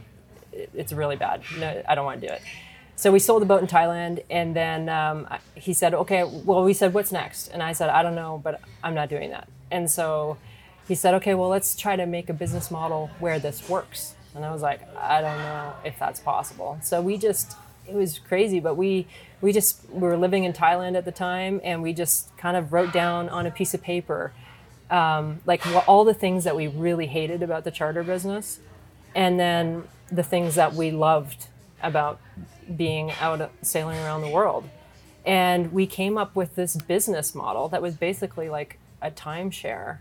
[0.52, 2.42] it's really bad no i don't want to do it
[3.02, 6.72] so we sold the boat in Thailand, and then um, he said, "Okay." Well, we
[6.72, 9.90] said, "What's next?" And I said, "I don't know, but I'm not doing that." And
[9.90, 10.36] so
[10.86, 14.44] he said, "Okay, well, let's try to make a business model where this works." And
[14.44, 17.56] I was like, "I don't know if that's possible." So we just
[17.88, 19.08] it was crazy, but we
[19.40, 22.72] we just we were living in Thailand at the time, and we just kind of
[22.72, 24.32] wrote down on a piece of paper
[24.90, 28.60] um, like all the things that we really hated about the charter business,
[29.14, 31.46] and then the things that we loved
[31.82, 32.20] about
[32.76, 34.68] being out sailing around the world.
[35.24, 39.98] And we came up with this business model that was basically like a timeshare,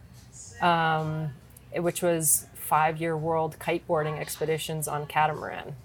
[0.62, 1.32] um,
[1.76, 5.76] which was five year world kiteboarding expeditions on catamaran.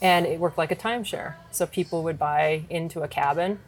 [0.00, 1.34] And it worked like a timeshare.
[1.50, 3.60] So people would buy into a cabin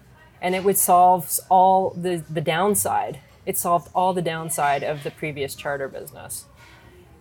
[0.42, 3.20] and it would solve all the, the downside.
[3.46, 6.46] It solved all the downside of the previous charter business.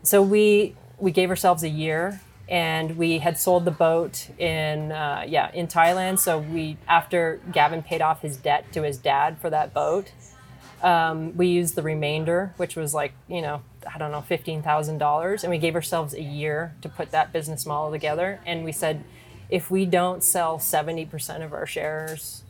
[0.02, 5.24] So we we gave ourselves a year, and we had sold the boat in uh,
[5.28, 6.20] yeah in Thailand.
[6.20, 10.12] So we after Gavin paid off his debt to his dad for that boat,
[10.82, 13.62] um, we used the remainder, which was like you know
[13.94, 17.34] I don't know fifteen thousand dollars, and we gave ourselves a year to put that
[17.34, 18.40] business model together.
[18.46, 19.04] And we said,
[19.50, 22.44] if we don't sell seventy percent of our shares,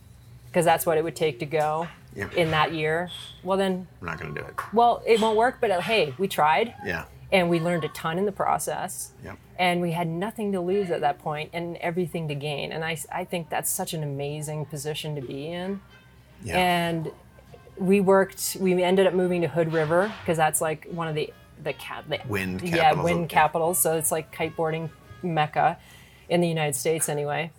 [0.47, 2.33] because that's what it would take to go Yep.
[2.35, 3.09] in that year,
[3.41, 4.53] well then I'm not going to do it.
[4.71, 5.57] well it won't work.
[5.59, 7.05] But uh, hey, we tried Yeah.
[7.33, 9.11] And we learned a ton in the process.
[9.25, 9.37] Yep.
[9.59, 12.71] and we had nothing to lose at that point and everything to gain.
[12.71, 15.81] And I, I think that's such an amazing position to be in.
[16.43, 16.57] Yeah.
[16.57, 17.11] and
[17.77, 21.33] we worked we ended up moving to hood river because that's like one of the
[21.63, 24.89] the, cap, the Wind yeah capitals wind of- capitals so it's like kiteboarding
[25.23, 25.77] mecca
[26.29, 27.51] in the united states anyway.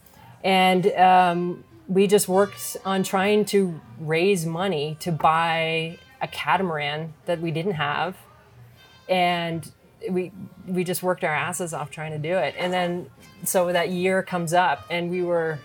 [0.45, 7.41] And um, we just worked on trying to raise money to buy a catamaran that
[7.41, 8.17] we didn't have
[9.09, 9.71] and
[10.11, 10.33] we
[10.67, 12.55] we just worked our asses off trying to do it.
[12.59, 13.11] And then
[13.45, 15.59] so that year comes up and we were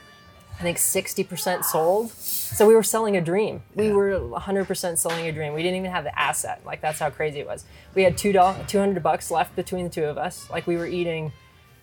[0.59, 2.11] i think 60% sold.
[2.11, 3.61] So we were selling a dream.
[3.75, 5.53] We were 100% selling a dream.
[5.53, 6.61] We didn't even have the asset.
[6.65, 7.63] Like that's how crazy it was.
[7.95, 10.49] We had two dollars 200 bucks left between the two of us.
[10.49, 11.31] Like we were eating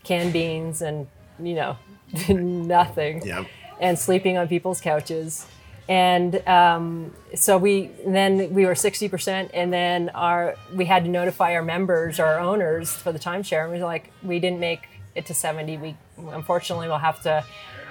[0.04, 1.06] canned beans and
[1.38, 1.78] you know
[2.28, 3.24] nothing.
[3.26, 3.46] Yep.
[3.80, 5.46] and sleeping on people's couches.
[5.88, 11.10] And um, so we then we were sixty percent, and then our we had to
[11.10, 14.88] notify our members, our owners for the timeshare, and we were like, we didn't make
[15.14, 15.76] it to seventy.
[15.76, 17.44] We unfortunately will have to,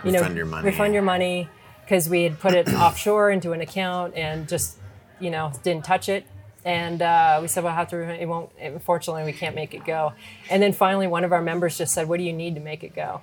[0.03, 0.65] you know, Refund your money.
[0.65, 1.47] refund your money
[1.86, 4.77] because we had put it offshore into an account and just
[5.21, 6.25] you know didn't touch it.
[6.65, 7.97] And uh, we said we'll have to.
[8.21, 8.49] It won't.
[8.60, 10.13] Unfortunately, we can't make it go.
[10.49, 12.84] And then finally, one of our members just said, "What do you need to make
[12.84, 13.21] it go?"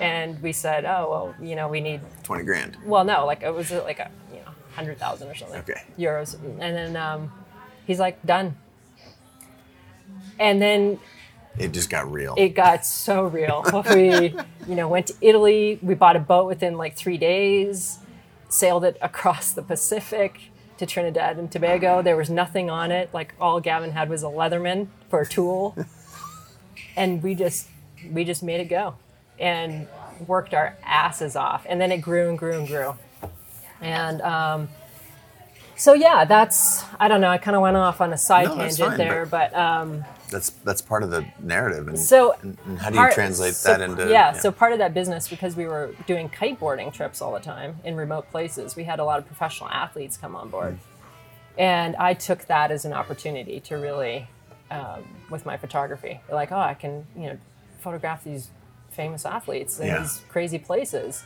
[0.00, 2.76] And we said, "Oh well, you know, we need 20 grand.
[2.84, 5.58] well, no, like it was uh, like a you know hundred thousand or something.
[5.60, 5.82] Okay.
[5.98, 7.32] Euros, and then um,
[7.86, 8.56] He's like, done.
[10.38, 10.98] And then
[11.58, 12.34] It just got real.
[12.38, 13.64] it got so real.
[13.94, 14.34] we,
[14.68, 15.78] you know, went to Italy.
[15.82, 17.98] We bought a boat within like three days,
[18.48, 20.38] sailed it across the Pacific
[20.76, 22.02] to Trinidad and Tobago.
[22.02, 23.08] There was nothing on it.
[23.12, 25.74] Like all Gavin had was a Leatherman for a tool,
[26.96, 27.68] and we just
[28.12, 28.94] we just made it go,
[29.40, 29.86] and
[30.26, 31.64] worked our asses off.
[31.68, 32.94] And then it grew and grew and grew,
[33.80, 34.20] and.
[34.22, 34.68] Um,
[35.76, 37.28] so yeah, that's I don't know.
[37.28, 40.04] I kind of went off on a side No, that's tangent fine, there, but um,
[40.28, 41.86] that's that's part of the narrative.
[41.86, 44.08] And, so and, and how do you part- translate so- that into?
[44.10, 47.76] yeah, so part of that business because we were doing kiteboarding trips all the time
[47.84, 50.78] in remote places we had a lot of professional athletes come on board Mm.
[51.58, 54.26] and i took that as an opportunity to really
[54.72, 57.38] um, with my photography like oh i can you know
[57.78, 58.48] photograph these
[58.98, 60.00] famous athletes in Yeah.
[60.00, 61.22] these crazy places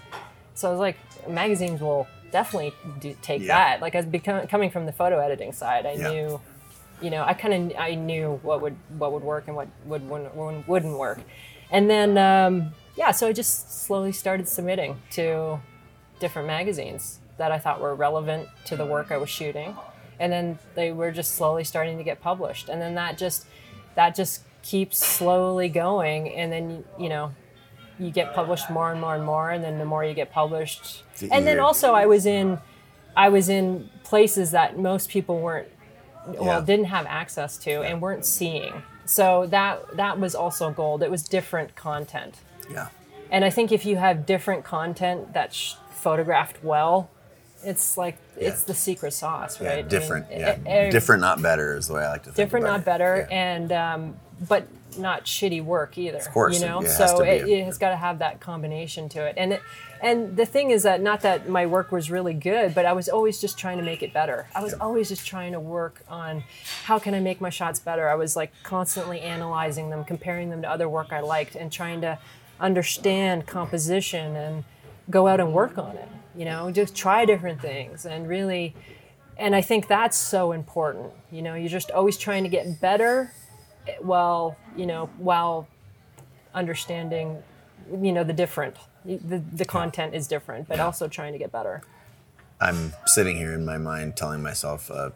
[0.55, 0.97] so i was like
[1.43, 3.57] magazines will definitely do, take Yeah.
[3.57, 6.09] that like as become, coming from the photo editing side i Yeah.
[6.11, 6.41] knew
[7.01, 10.09] you know, I kind of I knew what would what would work and what would
[10.09, 11.19] wouldn't, wouldn't work,
[11.77, 12.53] and then um,
[12.95, 13.55] yeah, so I just
[13.87, 15.59] slowly started submitting to
[16.21, 19.75] different magazines that I thought were relevant to the work I was shooting,
[20.21, 23.47] and then they were just slowly starting to get published, and then that just
[23.97, 27.33] that just keeps slowly going, and then you know
[27.98, 31.02] you get published more and more and more, and then the more you get published,
[31.18, 32.59] The and then also I was in
[33.16, 35.68] I was in places that most people weren't
[36.26, 36.64] well Yeah.
[36.64, 41.22] didn't have access to and weren't seeing so that that was also gold it was
[41.24, 42.37] different content
[42.70, 42.88] yeah,
[43.31, 47.11] and i think if you have different content that's photographed well
[47.64, 50.26] it's like it's the secret sauce right yeah, I mean, different.
[50.31, 52.37] yeah, e- different, not better is the way I like to think.
[52.37, 52.85] different not it.
[52.87, 53.37] better Yeah.
[53.37, 54.16] and um,
[54.48, 56.81] but not shitty work either of course, you know?
[56.81, 57.31] it- it so to be.
[57.31, 59.35] it, it has got to have that combination to it.
[59.37, 59.62] And it,
[60.02, 63.09] and the thing is that not that my work was really good but i was
[63.09, 64.46] always just trying to make it better.
[64.55, 66.42] I was always just trying to work on
[66.85, 68.09] how can i make my shots better.
[68.09, 72.00] I was like constantly analyzing them comparing them to other work i liked and trying
[72.00, 72.18] to
[72.61, 74.64] understand composition and
[75.11, 76.70] go out and work on it you know?
[76.70, 78.74] Just try different things and really
[79.37, 81.55] and i think that's so important you know?
[81.55, 83.33] You're just always trying to get better
[84.01, 85.68] while you know while
[86.55, 87.42] understanding
[87.90, 91.83] you know the different the, the content is different but also trying to get better
[92.61, 95.12] I'm sitting here in my mind telling myself a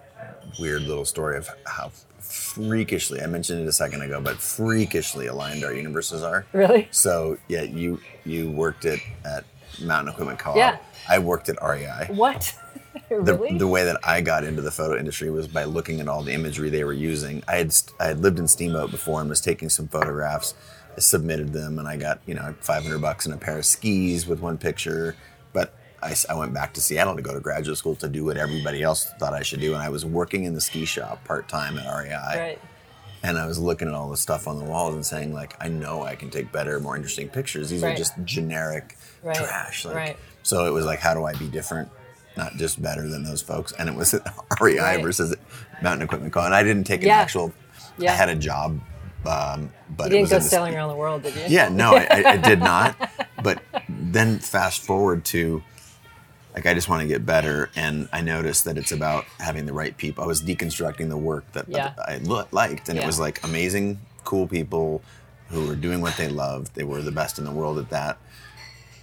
[0.59, 5.64] weird little story of how freakishly I mentioned it a second ago, but freakishly aligned
[5.64, 6.44] our universes are.
[6.52, 9.44] really So yeah, you you worked it at
[9.81, 10.57] Mountain Equipment Co-op.
[10.57, 10.79] Yeah.
[11.09, 12.09] I worked at REI.
[12.09, 12.59] what
[13.11, 16.22] really the way that I got into the photo industry was by looking at all
[16.22, 17.42] the imagery they were using.
[17.48, 20.54] I had I had lived in Steamboat before and was taking some photographs.
[20.96, 24.26] I submitted them and I got you know 500 bucks and a pair of skis
[24.26, 25.16] with one picture.
[25.52, 28.82] But I went back to Seattle to go to graduate school to do what everybody
[28.82, 31.78] else thought I should do, and I was working in the ski shop part time
[31.78, 32.59] at REI right
[33.22, 35.68] and I was looking at all the stuff on the walls and saying like, I
[35.68, 37.70] know I can take better, more interesting pictures.
[37.70, 39.85] These are just generic Right, trash.
[39.85, 40.16] Like, right.
[40.44, 41.90] So it was like, how do I be different?
[42.37, 43.72] Not just better than those folks.
[43.72, 44.22] And it was at
[44.61, 45.03] REI Right.
[45.03, 45.35] versus
[45.83, 46.40] Mountain Equipment Co.
[46.40, 47.18] And I didn't take an Yeah.
[47.18, 47.53] actual.
[47.99, 48.12] Yeah.
[48.12, 48.79] I had a job,
[49.27, 51.94] um, but you it didn't was go sailing around the world did you yeah, no,
[51.96, 52.94] I, I, did not.
[53.42, 55.62] But then fast forward to
[56.55, 59.72] like I just want to get better, and I noticed that it's about having the
[59.75, 60.25] right people.
[60.25, 61.92] I was deconstructing the work that, Yeah.
[61.99, 62.16] I
[62.51, 65.03] liked, and it was like amazing, cool people
[65.51, 66.75] who were doing what they loved.
[66.75, 68.16] They were the best in the world at that.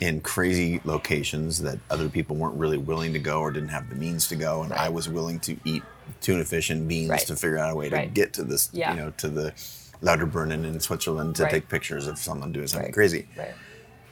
[0.04, 3.96] In crazy locations that other people weren't really willing to go or didn't have the
[3.96, 5.82] means to go, and I was willing to eat
[6.20, 7.20] tuna fish and beans Right.
[7.28, 8.14] to figure out a way to Right.
[8.14, 8.92] get to this, Yeah.
[8.92, 9.54] you know, to the
[10.02, 11.52] Lauterbrunnen in Switzerland to Right.
[11.52, 12.94] take pictures of someone doing something Right.
[12.94, 13.30] crazy.
[13.38, 13.56] right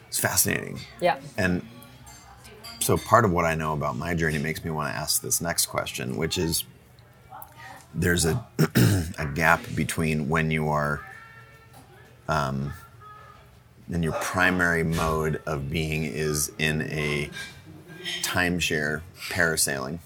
[0.07, 0.79] It's fascinating.
[1.01, 1.61] yeah And
[2.79, 5.41] so part of what I know about my journey makes me want to ask this
[5.41, 6.63] next question, which is
[7.93, 8.45] there's a
[9.19, 11.01] a gap between when you are
[12.29, 12.71] um,
[13.91, 17.29] in your primary mode of being is in a
[18.23, 19.99] timeshare parasailing.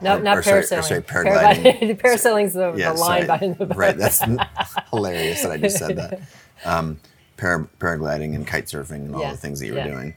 [0.00, 2.00] no Or- not or sorry- or parasailing sorry, paragliding.
[2.00, 3.38] parasailing's the, Yeah, the line sorry.
[3.38, 4.22] behind the boat Right, that's
[4.90, 6.20] hilarious that I just said that.
[6.64, 7.00] Um,
[7.36, 9.86] para, paragliding and kite surfing and all Yeah, the things that you were yeah.
[9.90, 10.14] doing.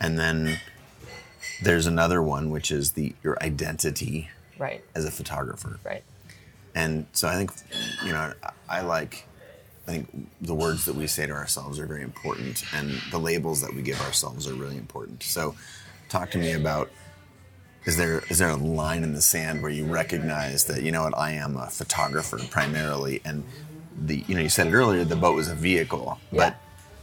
[0.00, 0.58] And then
[1.62, 5.78] there's another one, which is the your identity right as a photographer.
[5.84, 6.02] right
[6.74, 7.52] And so I think,
[8.04, 8.32] you know,
[8.68, 9.24] I like,
[9.88, 13.62] I think the words that we say to ourselves are very important, and the labels
[13.62, 15.22] that we give ourselves are really important.
[15.22, 15.54] So,
[16.10, 16.90] talk to me about
[17.86, 21.04] is there is there a line in the sand where you recognize that you know
[21.04, 23.44] what I am a photographer primarily, and
[23.98, 26.38] the you know you said it earlier the boat was a vehicle, Yeah.
[26.50, 26.56] but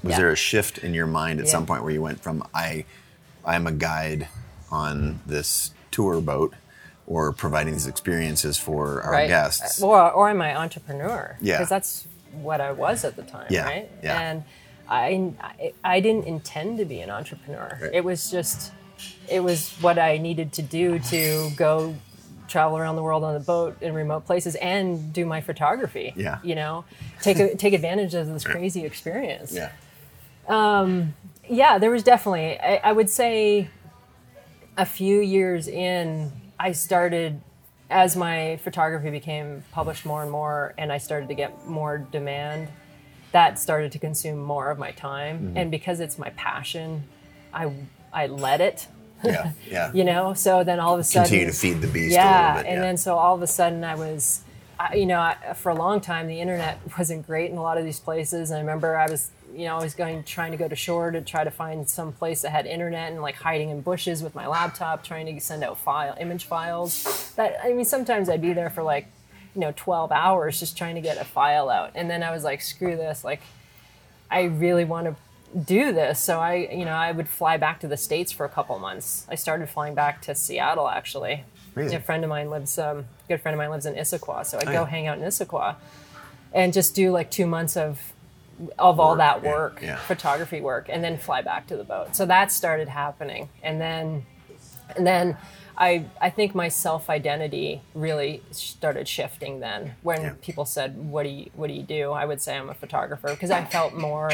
[0.03, 0.17] was Yeah.
[0.19, 1.53] there a shift in your mind at Yeah.
[1.53, 2.85] some point where you went from I
[3.43, 4.27] I'm a guide
[4.69, 6.53] on this tour boat
[7.07, 9.27] or providing these experiences for our right.
[9.27, 9.81] guests.
[9.81, 11.37] Or, or am I entrepreneur?
[11.39, 11.57] Yeah.
[11.57, 12.07] Because that's
[12.41, 13.89] what I was at the time, Yeah, right?
[14.03, 14.19] yeah.
[14.19, 14.43] And
[14.87, 17.77] I, I, I didn't intend to be an entrepreneur.
[17.81, 17.91] Right.
[17.93, 18.71] It was just,
[19.29, 21.95] it was what I needed to do to go
[22.47, 26.13] travel around the world on a boat in remote places and do my photography.
[26.15, 26.37] Yeah.
[26.43, 26.85] You know,
[27.21, 29.51] take a, take advantage of this crazy experience.
[29.53, 29.71] yeah.
[30.47, 31.15] Um,
[31.49, 32.59] yeah, there was definitely.
[32.59, 33.69] I, I would say
[34.77, 37.41] a few years in, I started
[37.95, 42.67] as my photography became published more and more, and I started to get more demand.
[43.31, 45.57] That started to consume more of my time, Mm-hmm.
[45.57, 47.05] and because it's my passion,
[47.53, 47.71] I
[48.13, 48.87] I let it.
[49.23, 49.51] Yeah.
[49.69, 49.91] Yeah.
[49.97, 52.47] You know, so then all of a sudden, Continue to feed the beast a yeah,
[52.57, 52.73] little bit.
[52.73, 54.41] and then so all of a sudden I was,
[54.79, 57.77] I, you know, I, for a long time the internet wasn't great in a lot
[57.77, 58.49] of these places.
[58.49, 61.11] And I remember I was, you know, I was going trying to go to shore
[61.11, 64.35] to try to find some place that had internet and like hiding in bushes with
[64.35, 67.31] my laptop trying to send out file image files.
[67.35, 69.07] That I mean, sometimes I'd be there for like,
[69.53, 72.43] you know, 12 hours just trying to get a file out, and then I was
[72.43, 73.41] like, screw this, like.
[74.29, 75.15] I really want to
[75.57, 76.19] do this.
[76.19, 79.25] So I, you know, I would fly back to the states for a couple months.
[79.29, 81.43] I started flying back to Seattle actually.
[81.75, 81.95] Really?
[81.95, 84.67] A friend of mine lives, um, good friend of mine lives in Issaquah, so I'd
[84.67, 84.85] Oh, go yeah.
[84.87, 85.75] hang out in Issaquah
[86.53, 88.13] and just do like two months of
[88.79, 89.97] of all that work, yeah.
[89.97, 92.15] photography work, and then fly back to the boat.
[92.15, 94.25] So that started happening, and then
[94.95, 95.35] and then
[95.77, 100.33] I I think my self identity really started shifting then when Yeah.
[100.41, 103.27] people said what do you what do you do I would say I'm a photographer
[103.29, 104.31] because I felt more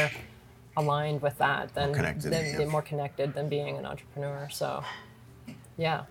[0.76, 4.84] aligned with that than, connected, than, than more connected than being an entrepreneur so
[5.76, 6.02] yeah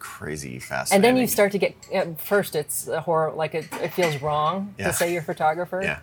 [0.00, 0.92] Crazy fast.
[0.92, 4.20] and then you start to get at first it's a horror like it, it feels
[4.20, 4.88] wrong Yeah.
[4.88, 5.98] to say you're a photographer Yeah.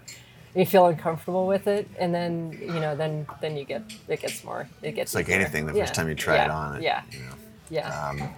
[0.56, 4.44] you feel uncomfortable with it and then you know then then you get it gets
[4.44, 5.66] more it gets It's like anything.
[5.66, 7.36] The Yeah, first time you try yeah, it on, it, yeah You know.
[7.70, 8.08] yeah.
[8.10, 8.30] Um,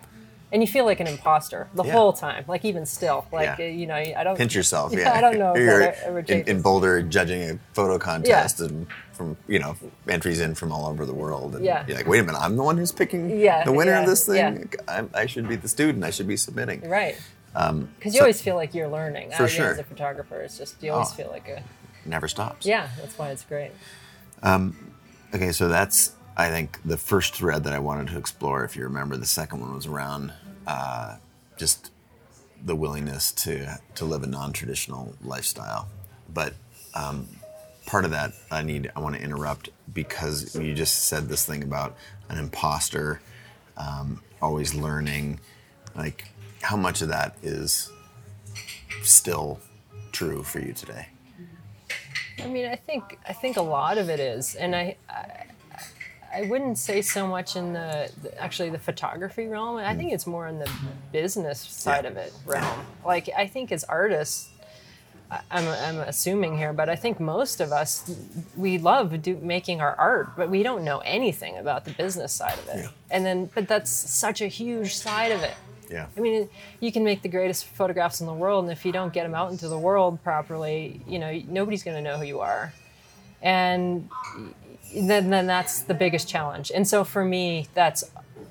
[0.51, 1.91] and you feel like an imposter the Yeah.
[1.93, 3.65] whole time, like even still, like Yeah.
[3.65, 4.91] uh, you know, I don't Pinch yourself.
[4.97, 5.13] Yeah.
[5.13, 9.59] I don't know if You're in, in Boulder judging a photo contest and from you
[9.59, 9.75] know
[10.07, 11.55] entries in from all over the world.
[11.55, 11.85] And Yeah.
[11.87, 14.69] You're like, wait a minute, I'm the one who's picking the winner of this thing.
[14.87, 15.03] yeah.
[15.13, 16.03] I, I should be the student.
[16.03, 16.81] I should be submitting.
[16.89, 17.15] right
[17.51, 19.31] because you so- always feel like you're learning.
[19.31, 19.71] For I, sure.
[19.71, 21.13] As a photographer, it's just you always Oh.
[21.15, 21.63] feel like a
[22.05, 22.65] Never stops.
[22.65, 22.87] yeah.
[22.99, 23.71] That's why it's great.
[25.33, 28.63] Okay, so that's I think the first thread that I wanted to explore.
[28.63, 30.31] If you remember, the second one was around
[30.65, 31.17] uh,
[31.57, 31.91] just
[32.63, 35.89] the willingness to to live a non-traditional lifestyle.
[36.33, 36.53] But
[36.95, 37.27] um,
[37.85, 41.61] part of that, I need I want to interrupt because you just said this thing
[41.61, 41.97] about
[42.29, 43.19] an imposter,
[43.75, 45.41] um, always learning.
[45.93, 46.29] Like,
[46.61, 47.91] how much of that is
[49.03, 49.59] still
[50.13, 51.09] true for you today?
[52.41, 55.48] I mean, I think I think a lot of it is, and I I,
[56.33, 59.77] I wouldn't say so much in the, the actually the photography realm.
[59.77, 60.69] I think it's more in the
[61.11, 62.11] business side Yeah.
[62.11, 62.85] of it realm.
[63.05, 64.49] Like I think as artists,
[65.51, 68.11] I'm I'm assuming here, but I think most of us
[68.55, 72.57] we love do, making our art, but we don't know anything about the business side
[72.59, 72.77] of it.
[72.83, 72.89] Yeah.
[73.11, 75.53] And then, but that's such a huge side of it.
[75.89, 76.05] Yeah.
[76.15, 76.47] I mean,
[76.79, 79.33] you can make the greatest photographs in the world, and if you don't get them
[79.33, 82.73] out into the world properly, you know, nobody's going to know who you are.
[83.41, 84.07] And
[84.95, 86.71] then, then that's the biggest challenge.
[86.73, 88.03] And so for me, that's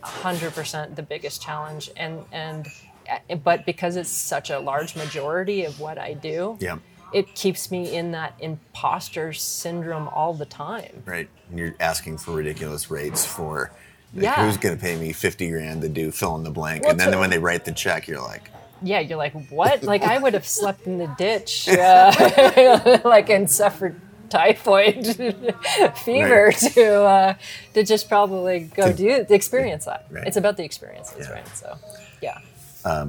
[0.04, 1.90] 100% the biggest challenge.
[1.96, 2.66] And, and,
[3.10, 6.78] uh, but because it's such a large majority of what I do, Yeah.
[7.12, 11.02] it keeps me in that imposter syndrome all the time.
[11.04, 11.28] Right.
[11.50, 13.70] And you're asking for ridiculous rates for
[14.14, 14.46] like, Yeah.
[14.46, 16.82] who's going to pay me 50 grand to do fill in the blank.
[16.82, 19.82] Well, and then to- when they write the check, you're like, yeah, you're like, what?
[19.82, 25.06] Like, I would have slept in the ditch, uh, like, and suffered typhoid
[26.04, 26.56] fever Right.
[26.74, 27.34] to uh,
[27.74, 30.06] to just probably go To- do to experience that.
[30.10, 30.26] Right.
[30.26, 31.32] It's about the experiences, Yeah.
[31.34, 31.48] right?
[31.56, 31.76] So,
[32.22, 32.38] yeah,
[32.84, 33.08] all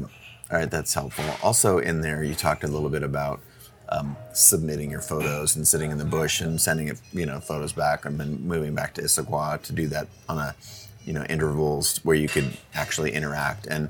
[0.51, 1.25] right, that's helpful.
[1.43, 3.39] Also, in there, you talked a little bit about
[3.89, 7.71] um, submitting your photos and sitting in the bush and sending it, you know, photos
[7.73, 10.55] back and then moving back to Issaquah to do that on a,
[11.05, 13.65] you know, intervals where you could actually interact.
[13.67, 13.89] And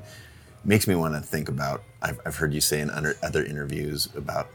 [0.64, 4.08] makes me want to think about, I've, I've heard you say in under, other interviews
[4.16, 4.48] about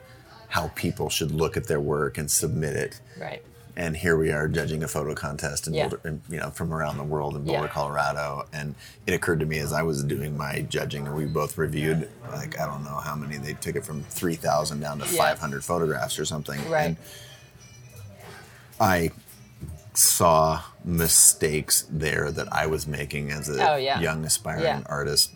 [0.55, 3.01] how people should look at their work and submit it.
[3.19, 3.43] right.
[3.77, 5.89] and here we are judging a photo contest in Yeah.
[5.89, 7.67] Boulder, in, you know, from around the world in Boulder, Yeah.
[7.67, 8.45] Colorado.
[8.53, 8.73] And
[9.05, 12.57] it occurred to me as I was doing my judging, and we both reviewed like
[12.57, 15.17] I don't know how many they took it from three thousand down to Yeah.
[15.23, 16.57] five hundred photographs or something.
[16.69, 16.85] Right.
[16.85, 16.97] And
[18.79, 19.11] I
[19.93, 23.99] saw mistakes there that I was making as a Oh, yeah.
[23.99, 24.81] young aspiring Yeah.
[24.85, 25.31] artist.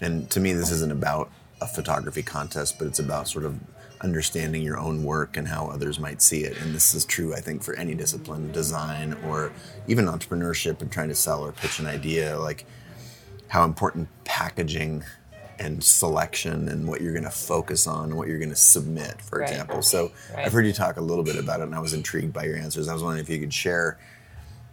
[0.00, 1.30] And to me, this isn't about
[1.60, 3.60] a photography contest, but it's about sort of
[4.02, 6.56] understanding your own work and how others might see it.
[6.56, 9.52] And this is true, I think, for any discipline, design or
[9.86, 12.38] even entrepreneurship and trying to sell or pitch an idea.
[12.38, 12.66] Like
[13.48, 15.04] how important packaging
[15.58, 19.20] and selection and what you're going to focus on and what you're going to submit,
[19.20, 19.50] for Right.
[19.50, 19.82] example.
[19.82, 20.46] So Right.
[20.46, 22.56] I've heard you talk a little bit about it, and I was intrigued by your
[22.56, 22.88] answers.
[22.88, 23.98] I was wondering if you could share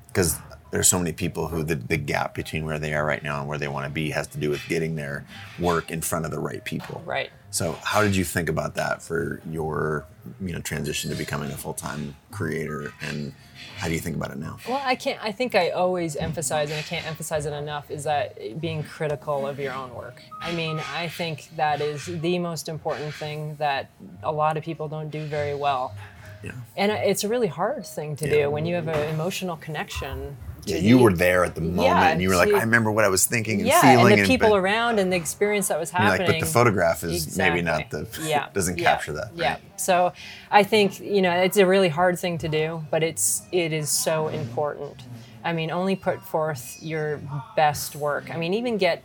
[0.07, 0.39] because
[0.71, 3.47] there's so many people who the, the gap between where they are right now and
[3.49, 5.25] where they want to be has to do with getting their
[5.57, 7.03] work in front of the right people.
[7.05, 7.31] Right.
[7.49, 10.05] So how did you think about that for your
[10.41, 13.33] you know transition to becoming a full time creator, and
[13.77, 14.57] how do you think about it now?
[14.67, 15.17] Well, I can't.
[15.23, 19.47] I think I always emphasize, and I can't emphasize it enough, is that being critical
[19.47, 20.21] of your own work.
[20.41, 23.89] I mean, I think that is the most important thing that
[24.23, 25.95] a lot of people don't do very well,
[26.43, 26.51] Yeah.
[26.75, 28.33] and it's a really hard thing to Yeah.
[28.43, 30.35] do when you have an emotional connection.
[30.67, 32.91] To Yeah, you were there at the moment, Yeah, and you were like, "I remember
[32.91, 35.67] what I was thinking and Yeah, feeling." and the people but, around and the experience
[35.69, 36.39] that was you're like, happening.
[36.41, 39.31] but the photograph is maybe not the yeah doesn't capture that.
[39.35, 40.13] yeah so
[40.51, 43.89] i think you know it's a really hard thing to do but it's it is
[43.89, 45.03] so important
[45.43, 47.21] i mean only put forth your
[47.55, 49.03] best work i mean even get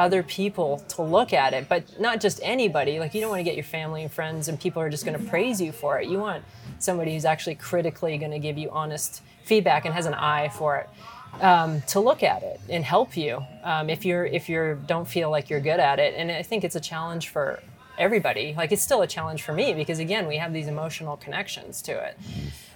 [0.00, 2.98] other people to look at it but not just anybody.
[2.98, 5.18] Like you don't want to get your family and friends and people are just going
[5.18, 6.08] to praise you for it.
[6.08, 6.42] You want
[6.78, 10.78] somebody who's actually critically going to give you honest feedback and has an eye for
[10.78, 15.06] it um, to look at it and help you um, if you're if you don't
[15.06, 16.14] feel like you're good at it.
[16.16, 17.62] And i think it's a challenge for
[17.98, 18.54] everybody.
[18.56, 21.92] Like it's still a challenge for me because again we have these emotional connections to
[21.92, 22.18] it.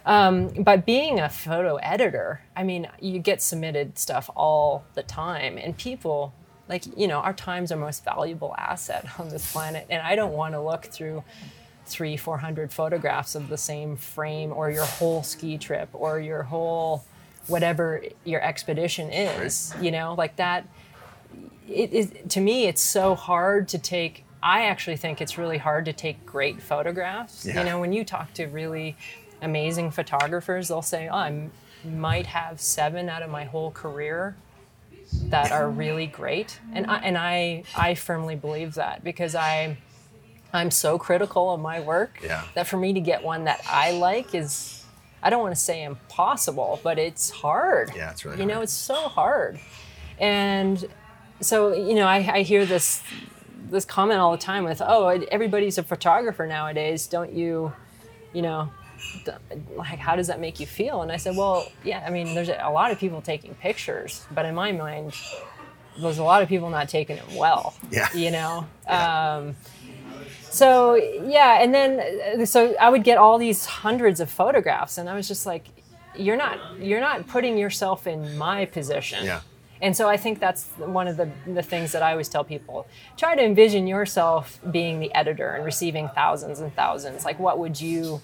[0.05, 5.57] Um, but being a photo editor i mean you get submitted stuff all the time
[5.57, 6.35] and people
[6.69, 10.33] like you know our time's our most valuable asset on this planet and i don't
[10.33, 11.23] want to look through
[11.87, 16.43] three four hundred photographs of the same frame or your whole ski trip or your
[16.45, 17.05] whole
[17.47, 20.15] whatever your expedition is you know?
[20.17, 20.67] Like that
[21.69, 25.85] it is to me it's so hard to take i actually think it's really hard
[25.87, 27.47] to take great photographs.
[27.47, 27.59] Yeah.
[27.59, 28.97] you know when you talk to really
[29.43, 31.49] amazing photographers they'll say oh, i
[31.85, 34.37] might have seven out of my whole career
[35.31, 39.77] that are really great and I, and I I firmly believe that because I
[40.53, 42.43] I'm so critical of my work Yeah.
[42.55, 44.85] that for me to get one that I like is
[45.23, 48.65] I don't want to say impossible but it's hard Yeah, it's really you know hard.
[48.65, 49.59] it's so hard
[50.19, 50.85] and
[51.41, 53.03] so you know I, I hear this
[53.71, 57.73] this comment all the time with oh everybody's a photographer nowadays don't you
[58.33, 58.71] you know
[59.77, 62.49] like how does that make you feel and i said well yeah i mean there's
[62.51, 65.15] a lot of people taking pictures but in my mind
[66.01, 68.09] there's a lot of people not taking it well Yeah.
[68.15, 69.55] you know um,
[70.51, 75.09] so yeah and then uh, so i would get all these hundreds of photographs and
[75.09, 75.67] i was just like
[76.17, 79.41] you're not you're not putting yourself in my position Yeah.
[79.83, 82.87] and so I think that's one of the, the things that I always tell people.
[83.17, 87.25] Try to envision yourself being the editor and receiving thousands and thousands.
[87.25, 88.21] Like, what would you,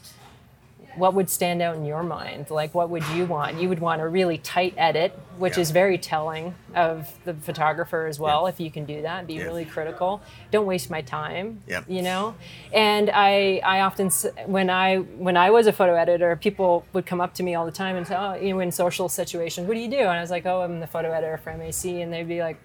[0.97, 2.51] what would stand out in your mind?
[2.51, 3.61] Like, what would you want?
[3.61, 5.61] You would want a really tight edit, which Yeah.
[5.62, 8.49] is very telling of the photographer as well, Yeah.
[8.49, 9.26] if you can do that.
[9.26, 9.45] Be Yeah.
[9.45, 10.20] really critical.
[10.51, 11.62] Don't waste my time.
[11.68, 11.84] Yep.
[11.88, 12.34] You know,
[12.72, 14.11] and I, I often,
[14.47, 17.64] when I, when I was a photo editor, people would come up to me all
[17.64, 20.09] the time and say, "Oh, you know, in social situations, what do you do?" And
[20.11, 22.57] I was like, "Oh, I'm the photo editor for MEC," and they'd be like,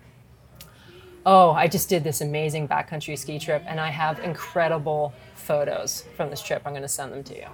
[1.27, 6.29] oh, I just did this amazing backcountry ski trip and I have incredible photos from
[6.29, 6.61] this trip.
[6.67, 7.47] I'm going to send them to you.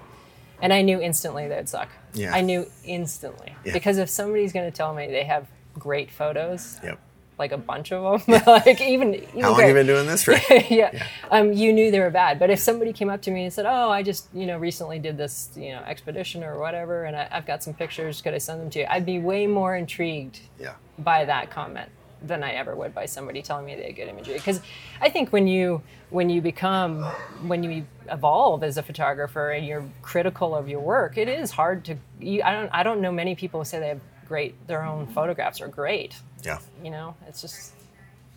[0.62, 1.89] And I knew instantly they'd suck.
[2.14, 2.34] Yeah.
[2.34, 3.55] I knew instantly.
[3.66, 3.74] Yeah.
[3.74, 5.47] Because if somebody's going to tell me they have
[5.78, 6.99] great photos, Yep.
[7.39, 10.07] like a bunch of them, like even, even How long great- have you been doing
[10.07, 10.28] this?
[10.28, 10.70] Right.
[10.72, 11.03] yeah.
[11.32, 12.38] Um, you knew they were bad.
[12.39, 14.99] But if somebody came up to me and said, "Oh, I just you know recently
[14.99, 18.22] did this you know expedition or whatever, and I, I've got some pictures.
[18.22, 20.74] Could I send them to you?" I'd be way more intrigued yeah.
[20.99, 21.89] by that comment
[22.24, 24.36] than I ever would by somebody telling me they had good imagery.
[24.36, 24.61] Because
[24.99, 27.03] I think when you when you become
[27.47, 31.86] when you evolve as a photographer and you're critical of your work, it is hard
[31.86, 31.95] to.
[32.19, 35.07] You, I don't I don't know many people who say they have great their own
[35.07, 36.15] photographs are great.
[36.43, 36.59] Yeah.
[36.84, 37.74] You know, it's just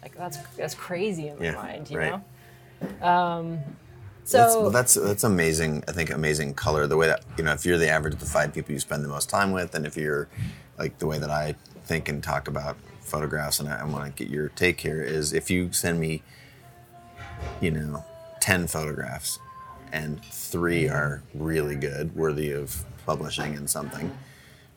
[0.02, 1.90] like that's that's crazy in my Yeah, mind.
[1.90, 2.20] You right.
[3.00, 3.06] know.
[3.06, 3.58] Um,
[4.26, 5.84] so That's, well, that's that's amazing.
[5.86, 6.86] I think amazing color.
[6.86, 9.04] The way that you know, if you're the average of the five people you spend
[9.04, 10.28] the most time with, and if you're
[10.78, 11.54] like the way that I
[11.84, 15.50] think and talk about photographs, and I, want to get your take here is if
[15.50, 16.22] you send me,
[17.60, 18.04] you know,
[18.40, 19.38] ten photographs,
[19.92, 24.12] and three are really good, worthy of publishing in something,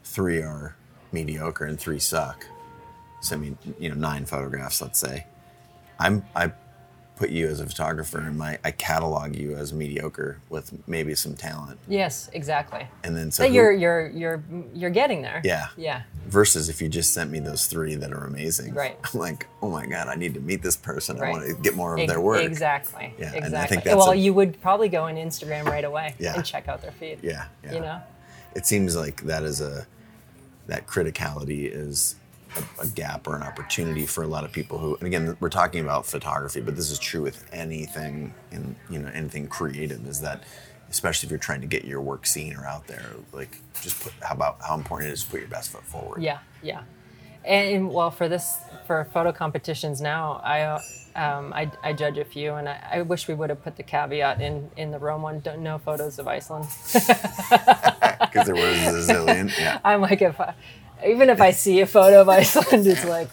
[0.04, 0.76] three are
[1.12, 2.46] mediocre, and three suck.
[3.22, 5.26] Send me, you know, nine photographs, let's say.
[6.00, 6.52] I'm I
[7.18, 11.36] put you as a photographer and my I catalog you as mediocre with maybe some
[11.36, 11.80] talent.
[11.88, 12.88] yes, exactly.
[13.04, 14.44] And then so who- you're you're you're
[14.74, 15.42] you're getting there.
[15.44, 15.68] Yeah.
[15.76, 16.04] Yeah.
[16.28, 18.74] versus if you just sent me those three that are amazing.
[18.74, 18.98] Right.
[19.14, 21.20] I'm like, oh my god, I need to meet this person.
[21.22, 22.44] I want to get more of Ex- their work.
[22.44, 23.14] Exactly.
[23.18, 23.76] Yeah, and I Exactly.
[23.76, 26.36] think that's well, a- you would probably go on Instagram right away Yeah.
[26.36, 27.20] and check out their feed.
[27.24, 27.74] Yeah, yeah.
[27.74, 28.02] You know.
[28.56, 29.86] It seems like that is a
[30.68, 32.16] that criticality is
[32.80, 35.82] a, gap or an opportunity for a lot of people who, and again, we're talking
[35.82, 40.06] about photography, but this is true with anything in you know anything creative.
[40.08, 40.44] Is that
[40.90, 44.14] especially if you're trying to get your work seen or out there, like just put
[44.22, 46.22] how about how important it is to put your best foot forward.
[46.22, 46.84] Yeah, yeah.
[47.46, 50.64] And well, for this, for photo competitions now, I,
[51.16, 53.84] um, I, I judge a few, and I, I wish we would have put the
[53.84, 56.68] caveat in in the Roam one: don't, no photos of Iceland.
[58.20, 59.58] because there was a zillion.
[59.58, 59.80] Yeah.
[59.84, 60.54] I'm like, if I,
[61.06, 63.30] even if I see a photo of Iceland, it's like,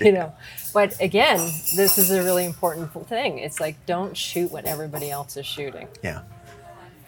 [0.00, 0.32] you know.
[0.74, 1.38] But again,
[1.76, 3.38] this is a really important thing.
[3.38, 5.88] It's like, don't shoot what everybody else is shooting.
[6.02, 6.22] Yeah.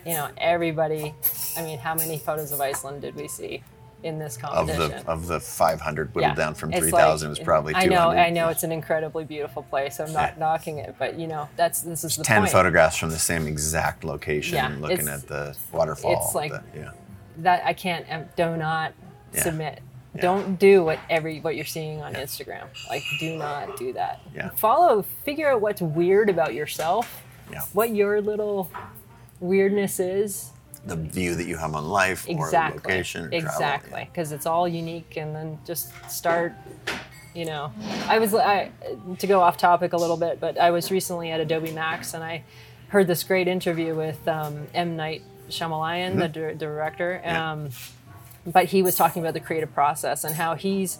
[0.06, 1.14] You know, everybody.
[1.58, 3.62] I mean, how many photos of Iceland did we see
[4.02, 4.80] in this competition?
[4.82, 7.92] Of the of the 500 whittled down from 3,000 like- was probably 200.
[7.92, 10.00] I know, I know, it's an incredibly beautiful place.
[10.00, 10.38] I'm not Yeah.
[10.38, 12.50] knocking it, but you know, that's this is the 10 point.
[12.52, 16.24] photographs from the same exact location, Yeah, looking at the waterfall.
[16.24, 16.90] it's like- the- yeah.
[17.36, 18.06] That I can't.
[18.10, 18.94] um, Do not
[19.34, 19.42] Yeah.
[19.42, 19.80] submit.
[20.14, 20.22] Yeah.
[20.22, 22.66] Don't do what every what you're seeing on Instagram.
[22.88, 24.20] Like, do not do that.
[24.34, 24.50] Yeah.
[24.50, 25.02] Follow.
[25.24, 27.22] Figure out what's weird about yourself.
[27.50, 27.62] Yeah.
[27.72, 28.70] What your little
[29.38, 30.50] weirdness is.
[30.86, 32.78] The view that you have on life Exactly.
[32.78, 34.08] or location or exactly.
[34.10, 36.54] Because it's all unique, and then just start.
[37.34, 37.72] You know,
[38.08, 38.70] I was I,
[39.18, 42.24] to go off topic a little bit, but I was recently at Adobe Max, and
[42.24, 42.42] I
[42.88, 47.20] heard this great interview with um, M Night Shyamalan, the dir- director.
[47.24, 47.28] Mm-hmm.
[47.28, 47.52] Yeah.
[47.52, 47.68] Um,
[48.46, 50.98] but he was talking about the creative process and how he's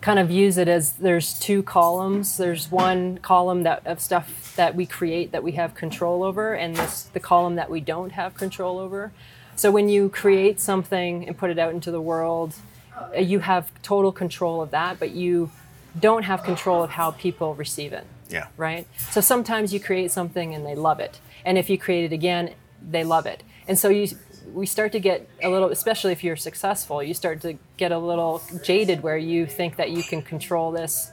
[0.00, 2.36] kind of views it as there's two columns.
[2.36, 6.74] There's one column that of stuff that we create that we have control over, and
[6.76, 9.12] this the column that we don't have control over.
[9.54, 12.54] So when you create something and put it out into the world,
[12.96, 15.50] uh, you have total control of that, but you
[15.98, 18.46] don't have control of how people receive it Yeah.
[18.56, 18.86] right?
[19.10, 22.54] So sometimes you create something and they love it, and if you create it again,
[22.82, 23.42] they love it.
[23.68, 24.08] And so you,
[24.52, 27.98] we start to get a little, especially if you're successful, you start to get a
[27.98, 31.10] little jaded where you think that you can control this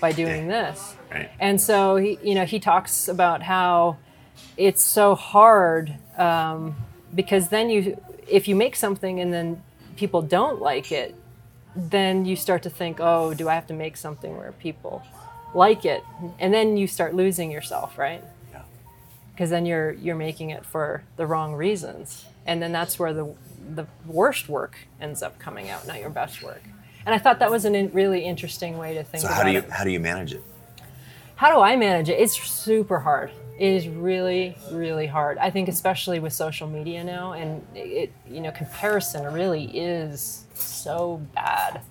[0.00, 0.94] by doing this.
[1.10, 1.30] Right.
[1.38, 3.98] And so he, you know, he talks about how
[4.56, 6.76] it's so hard um,
[7.14, 9.62] because then you, if you make something and then
[9.96, 11.14] people don't like it,
[11.76, 15.02] then you start to think, oh, do I have to make something where people
[15.54, 16.02] like it?
[16.38, 18.24] And then you start losing yourself, right?
[18.52, 18.62] Yeah.
[19.32, 23.34] Because then you're you're making it for the wrong reasons, and then that's where the
[23.74, 26.62] the worst work ends up coming out, not your best work.
[27.06, 29.36] And I thought that was a in, really interesting way to think about it.
[29.36, 29.70] So how do you it.
[29.70, 30.44] how do you manage it?
[31.36, 32.20] How do I manage it?
[32.20, 33.30] It's super hard.
[33.58, 35.38] It is really, really hard.
[35.38, 41.26] I think especially with social media now, and it, you know, comparison really is so
[41.34, 41.82] bad.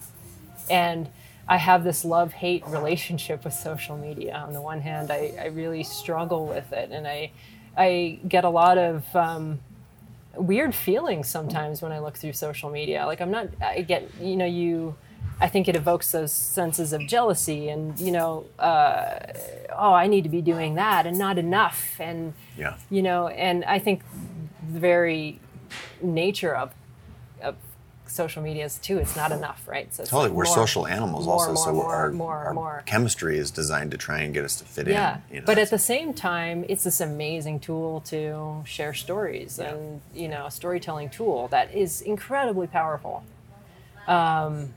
[0.69, 1.09] And
[1.47, 4.43] I have this love-hate relationship with social media.
[4.45, 7.31] On the one hand, I, I really struggle with it, and I,
[7.75, 9.59] I get a lot of um,
[10.35, 13.05] weird feelings sometimes when I look through social media.
[13.05, 14.95] Like I'm not, I get, you know, you,
[15.41, 19.17] I think it evokes those senses of jealousy and, you know, uh,
[19.77, 21.95] oh, I need to be doing that and not enough.
[21.99, 22.75] And, Yeah.
[22.89, 24.01] you know, and I think
[24.73, 25.39] the very
[26.01, 26.73] nature of,
[27.41, 27.55] of
[28.09, 29.93] social media is too, it's not enough, right?
[29.93, 30.29] So it's Totally.
[30.29, 32.83] like We're more- social animals more, also, more, so our, more, our more.
[32.85, 35.35] chemistry is designed to try and get us to fit Yeah, in.
[35.35, 39.69] you know, but at the same time, it's this amazing tool to share stories Yeah.
[39.73, 43.23] and you know a storytelling tool that is incredibly powerful.
[44.07, 44.73] Um,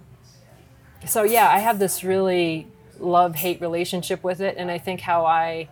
[1.07, 2.67] so yeah, I have this really
[2.99, 5.69] love hate relationship with it, and I think how I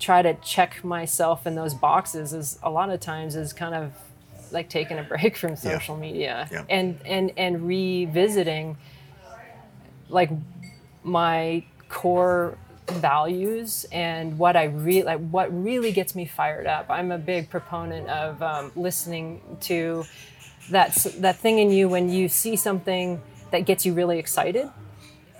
[0.00, 3.92] try to check myself in those boxes is a lot of times is kind of
[4.52, 6.64] like taking a break from social media Yeah.
[6.68, 8.76] and and and revisiting
[10.08, 10.30] like
[11.02, 12.56] my core
[12.88, 16.86] values and what I really like what really gets me fired up.
[16.90, 20.04] I'm a big proponent of um, listening to
[20.70, 24.68] that that thing in you when you see something that gets you really excited.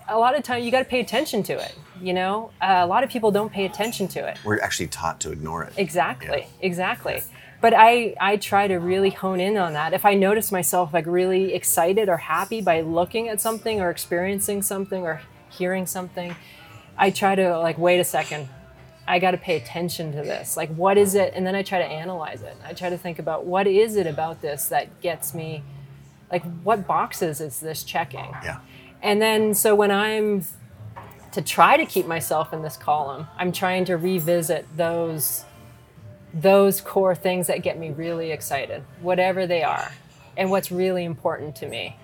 [0.08, 1.74] A lot of time you got to pay attention to it.
[2.00, 4.36] You know, uh, a lot of people don't pay attention to it.
[4.44, 5.72] we're actually taught to ignore it.
[5.76, 6.46] Exactly, Yeah.
[6.66, 7.22] exactly.
[7.62, 9.94] But I, I try to really hone in on that.
[9.94, 14.62] If I notice myself like really excited or happy by looking at something or experiencing
[14.62, 16.34] something or hearing something,
[16.98, 18.48] I try to like wait a second.
[19.06, 20.56] I got to pay attention to this.
[20.56, 21.32] Like, what is it?
[21.34, 22.56] And then I try to analyze it.
[22.64, 25.62] I try to think about what is it about this that gets me,
[26.30, 28.30] like, what boxes is this checking?
[28.44, 28.60] Yeah.
[29.02, 30.44] And then, so when I'm
[31.32, 35.44] to try to keep myself in this column, I'm trying to revisit those
[36.34, 39.92] those core things that get me really excited, whatever they are,
[40.36, 41.96] and what's really important to me.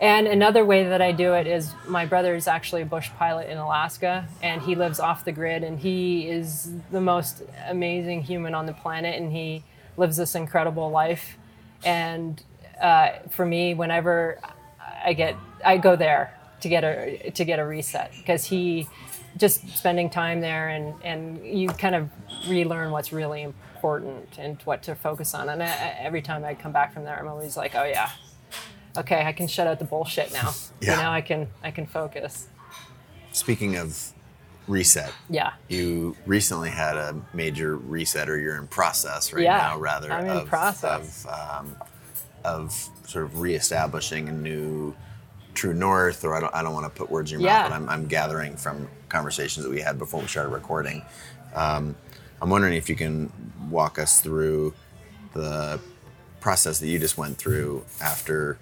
[0.00, 3.48] And another way that I do it is my brother is actually a bush pilot
[3.48, 8.54] in Alaska, and he lives off the grid, and he is the most amazing human
[8.54, 9.64] on the planet, and he
[9.96, 11.36] lives this incredible life.
[11.84, 12.40] And
[12.80, 14.38] uh, for me, whenever
[15.04, 15.34] I get,
[15.64, 18.88] I go there to get a to get a reset because he
[19.38, 22.10] just spending time there and and you kind of
[22.48, 25.48] relearn what's really important and what to focus on.
[25.48, 25.68] And I,
[26.00, 28.10] every time I come back from there, I'm always like, oh yeah,
[28.96, 30.52] okay, I can shut out the bullshit now.
[30.80, 30.96] Yeah.
[30.96, 32.48] You know, I can I can focus.
[33.32, 34.12] Speaking of
[34.66, 35.52] reset, Yeah.
[35.68, 40.12] you recently had a major reset, or you're in process right Yeah, now, rather.
[40.12, 41.24] I'm in of, process.
[41.24, 41.76] of, um,
[42.44, 42.72] of
[43.06, 44.94] sort of reestablishing a new
[45.54, 47.60] true north, or I don't, I don't want to put words in your Yeah.
[47.62, 51.02] mouth, but I'm, I'm gathering from conversations that we had before we started recording.
[51.54, 51.96] Um,
[52.40, 53.32] I'm wondering if you can
[53.70, 54.74] walk us through
[55.34, 55.80] the
[56.40, 58.58] process that you just went through after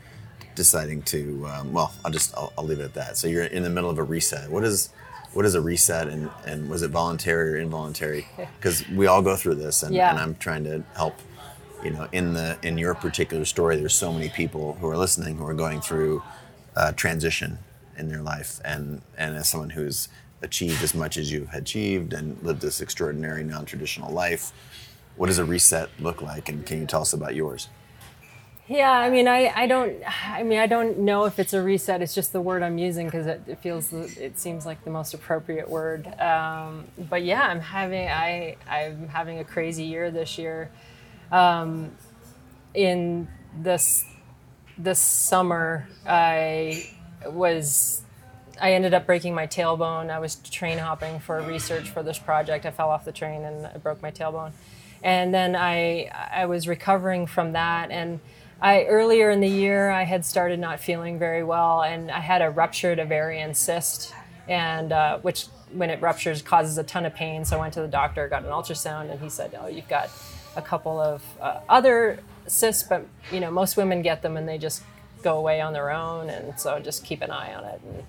[0.54, 3.62] deciding to um, well i'll just I'll, I'll leave it at that so you're in
[3.62, 4.88] the middle of a reset what is
[5.34, 8.26] what is a reset and, and was it voluntary or involuntary
[8.56, 10.10] because we all go through this and, Yeah.
[10.10, 11.14] and i'm trying to help
[11.84, 15.36] you know in the in your particular story there's so many people who are listening
[15.36, 16.22] who are going through
[16.74, 17.58] uh, transition
[17.98, 20.08] in their life and and as someone who's
[20.42, 24.52] achieved as much as you've achieved and lived this extraordinary non-traditional life
[25.16, 27.68] what does a reset look like and can you tell us about yours
[28.68, 32.02] Yeah, I mean, I, I don't, I mean, I don't know if it's a reset.
[32.02, 35.14] It's just the word I'm using because it, it feels, it seems like the most
[35.14, 36.08] appropriate word.
[36.20, 40.72] Um, but yeah, I'm having, I, I'm having a crazy year this year.
[41.30, 41.92] Um,
[42.74, 44.04] in this,
[44.76, 46.90] this summer, I
[47.24, 48.02] was,
[48.60, 50.10] I ended up breaking my tailbone.
[50.10, 52.66] I was train hopping for research for this project.
[52.66, 54.52] I fell off the train and I broke my tailbone.
[55.02, 58.20] And then I, I was recovering from that and.
[58.60, 62.40] I earlier in the year I had started not feeling very well, and I had
[62.40, 64.14] a ruptured ovarian cyst,
[64.48, 67.44] and uh, which when it ruptures causes a ton of pain.
[67.44, 70.10] So I went to the doctor, got an ultrasound, and he said, "Oh, you've got
[70.56, 74.56] a couple of uh, other cysts, but you know most women get them and they
[74.56, 74.82] just
[75.22, 78.04] go away on their own, and so just keep an eye on it." And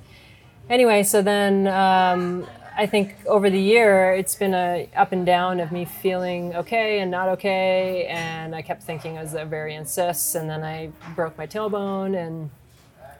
[0.70, 2.48] anyway, so then um,
[2.78, 7.00] I think over the year it's been a up and down of me feeling okay
[7.00, 11.38] and not okay, and I kept thinking it was ovarian cysts, and then I broke
[11.38, 12.52] my tailbone, and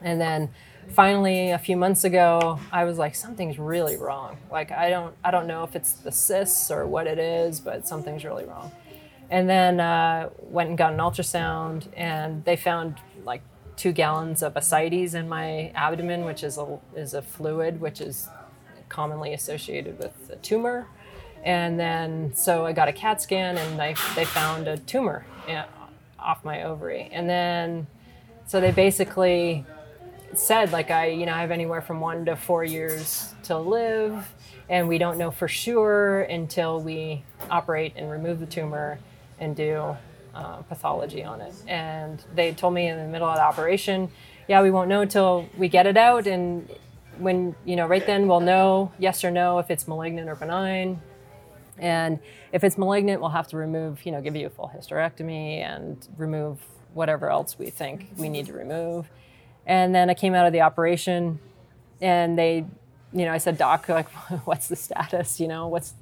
[0.00, 0.50] and then
[0.90, 4.38] finally a few months ago I was like something's really wrong.
[4.50, 7.88] Like I don't I don't know if it's the cysts or what it is, but
[7.88, 8.70] something's really wrong.
[9.30, 13.42] And then uh, went and got an ultrasound, and they found like
[13.78, 18.28] two gallons of ascites in my abdomen, which is a is a fluid which is
[18.88, 20.86] commonly associated with a tumor.
[21.44, 25.24] And then so I got a CAT scan, and they they found a tumor
[26.18, 27.08] off my ovary.
[27.12, 27.86] And then
[28.46, 29.64] so they basically
[30.34, 34.34] said like I you know I have anywhere from one to four years to live,
[34.68, 38.98] and we don't know for sure until we operate and remove the tumor
[39.38, 39.96] and do
[40.34, 41.54] uh, pathology on it.
[41.66, 44.10] And they told me in the middle of the operation,
[44.48, 46.68] yeah, we won't know until we get it out, and
[47.18, 51.00] when you know right then we'll know yes or no if it's malignant or benign.
[51.78, 52.18] And
[52.52, 56.08] if it's malignant, we'll have to remove, you know, give you a full hysterectomy and
[56.16, 56.58] remove
[56.92, 59.08] whatever else we think we need to remove.
[59.66, 61.38] And then I came out of the operation
[62.00, 62.64] and they,
[63.12, 64.08] you know, I said, Doc, like,
[64.44, 65.38] what's the status?
[65.38, 65.94] You know, what's,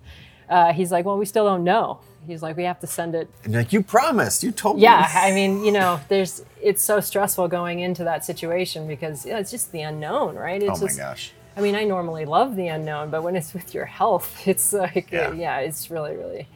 [0.49, 2.01] uh, he's like, well, we still don't know.
[2.27, 3.29] He's like, we have to send it.
[3.45, 6.83] and like you promised you told Yeah, me Yeah, I mean, you know, there's, it's
[6.83, 10.63] so stressful going into that situation because you know, it's just the unknown, right?
[10.63, 13.55] It's oh my just, gosh I mean, I normally love the unknown, but when it's
[13.55, 15.33] with your health, it's like, Yeah.
[15.33, 16.49] yeah, it's really, really,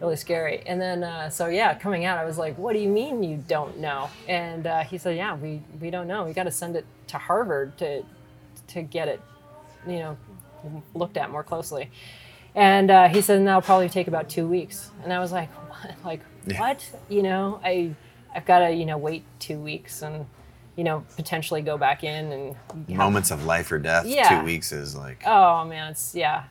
[0.00, 0.62] really scary.
[0.66, 3.42] And then, uh, so yeah, coming out, I was like, "What do you mean you
[3.48, 6.24] don't know?" And uh, he said, "Yeah, we we don't know.
[6.24, 8.02] We got to send it to Harvard to
[8.68, 9.20] to get it,
[9.86, 10.16] you know,
[10.94, 11.90] looked at more closely."
[12.54, 15.48] And uh, he said, "And that'll probably take about two weeks." And I was like,
[15.68, 15.94] "What?
[16.04, 16.60] Like Yeah.
[16.60, 16.88] what?
[17.08, 17.94] You know, I
[18.34, 20.26] I've got to you know wait two weeks and."
[20.76, 22.56] You know, potentially go back in and
[22.88, 24.40] have moments of life or death Yeah.
[24.40, 26.46] two weeks is like Oh man, it's yeah.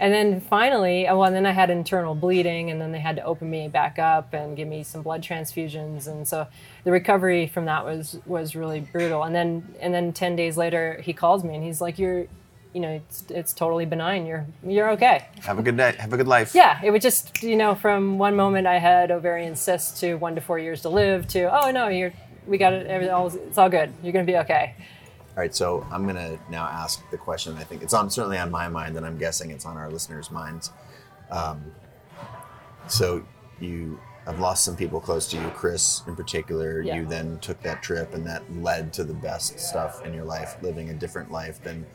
[0.00, 3.22] And then finally, uh, well, then I had internal bleeding, and then they had to
[3.22, 6.46] open me back up and give me some blood transfusions, and so
[6.84, 9.22] the recovery from that was was really brutal.
[9.24, 12.28] And then and then ten days later, he calls me and he's like, "You're,
[12.76, 14.26] you know, it's it's totally benign.
[14.26, 17.42] You're you're okay." have a good day have a good life Yeah, it was just
[17.42, 20.90] you know from one moment I had ovarian cysts to one to four years to
[20.90, 22.12] live to oh no, you're
[22.46, 22.86] we got it.
[22.86, 23.94] It's all good.
[24.02, 24.74] You're gonna be okay.
[24.78, 27.56] All right, so I'm gonna now ask the question.
[27.56, 30.30] I think it's on certainly on my mind, and I'm guessing it's on our listeners'
[30.30, 30.70] minds.
[31.30, 31.72] Um,
[32.88, 33.24] so
[33.58, 36.82] you have lost some people close to you, Chris in particular.
[36.82, 36.96] Yeah.
[36.96, 40.56] You then took that trip, and that led to the best stuff in your life,
[40.62, 41.86] living a different life than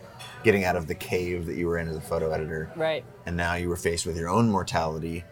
[0.44, 2.72] getting out of the cave that you were in as a photo editor.
[2.76, 3.04] Right.
[3.26, 5.24] And now you were faced with your own mortality,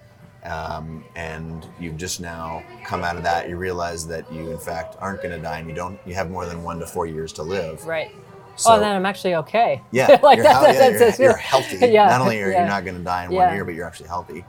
[0.43, 3.49] um, and you've just now come out of that.
[3.49, 5.99] You realize that you, in fact, aren't going to die, and you don't.
[6.05, 7.85] You have more than one to four years to live.
[7.85, 8.11] Right.
[8.55, 9.81] So, oh, then I'm actually okay.
[9.91, 11.31] yeah, like you're, that, yeah, that's you're, it.
[11.31, 11.77] you're healthy.
[11.87, 12.63] Yeah, Not only are yeah.
[12.63, 13.45] you not going to die in Yeah.
[13.45, 14.43] one year, but you're actually healthy.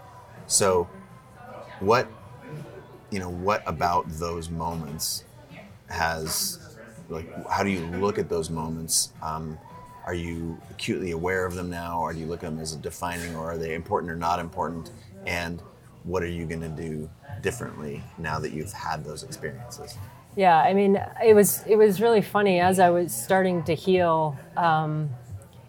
[0.49, 0.89] So,
[1.79, 2.09] what,
[3.13, 5.23] you know, what about those moments
[5.89, 6.77] has,
[7.09, 9.13] like, how do you look at those moments?
[9.23, 9.57] Um,
[10.07, 13.35] are you acutely aware of them now, or do you look at them as defining,
[13.37, 14.91] or are they important or not important?
[15.27, 15.63] And
[16.05, 17.09] what are you going to do
[17.43, 19.97] differently now that you've had those experiences?
[20.37, 24.37] Yeah, I mean, it was it was really funny as I was starting to heal,
[24.57, 25.11] um,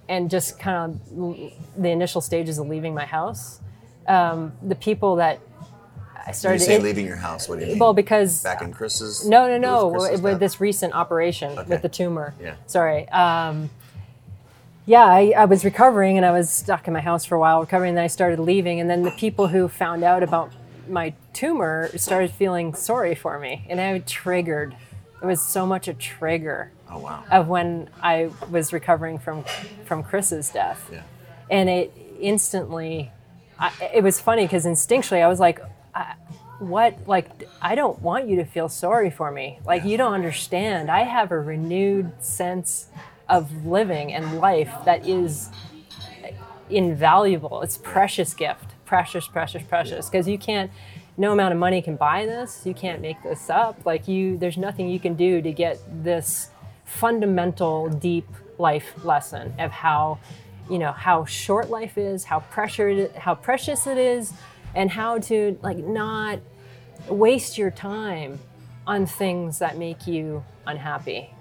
[0.07, 3.59] and just kind of the initial stages of leaving my house.
[4.07, 5.39] Um, the people that
[6.15, 7.79] I When you started say in- leaving your house, what do you mean?
[7.79, 9.27] well because back in Chris's.
[9.27, 11.67] no, no, no, Chris's with, with this recent operation Okay.
[11.69, 12.33] with the tumor.
[12.39, 12.55] Yeah.
[12.67, 13.09] Sorry.
[13.09, 13.69] Um,
[14.85, 17.59] yeah, I, I was recovering and I was stuck in my house for a while
[17.61, 17.89] recovering.
[17.89, 20.51] And then I started leaving, and then the people who found out about
[20.89, 24.75] my tumor started feeling sorry for me, and I triggered.
[25.21, 27.23] It was so much a trigger Oh wow.
[27.29, 29.45] of when I was recovering from
[29.85, 31.03] from Chris's death Yeah.
[31.49, 33.11] and it instantly
[33.59, 35.59] I, it was funny because instinctually i was like
[35.95, 36.15] I,
[36.59, 40.89] what like i don't want you to feel sorry for me like you don't understand
[40.91, 42.87] i have a renewed sense
[43.31, 45.49] of living and life that is
[46.69, 47.61] invaluable.
[47.61, 48.75] It's precious gift.
[48.85, 50.09] Precious precious precious.
[50.09, 50.71] Because you can't
[51.17, 52.61] no amount of money can buy this.
[52.65, 53.85] You can't make this up.
[53.85, 56.49] Like you there's nothing you can do to get this
[56.85, 58.27] fundamental deep
[58.57, 60.19] life lesson of how
[60.69, 64.33] you know how short life is how pressured, how precious it is
[64.75, 66.39] and how to like not
[67.07, 68.39] waste your time
[68.85, 71.33] on things that make you unhappy.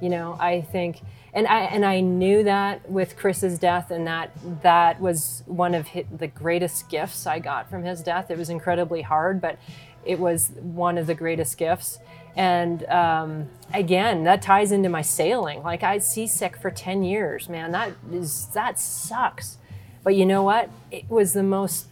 [0.00, 1.00] You know i think
[1.34, 4.30] and i and i knew that with chris's death and that
[4.62, 8.30] that was one of hi the greatest gifts i got from his death.
[8.30, 9.58] It was incredibly hard but
[10.04, 11.98] it was one of the greatest gifts.
[12.36, 15.62] And um, again that ties into my sailing.
[15.62, 17.72] Like i seasick for 10 years man.
[17.72, 19.58] That is that sucks.
[20.02, 20.70] But you know what?
[20.90, 21.88] It was the most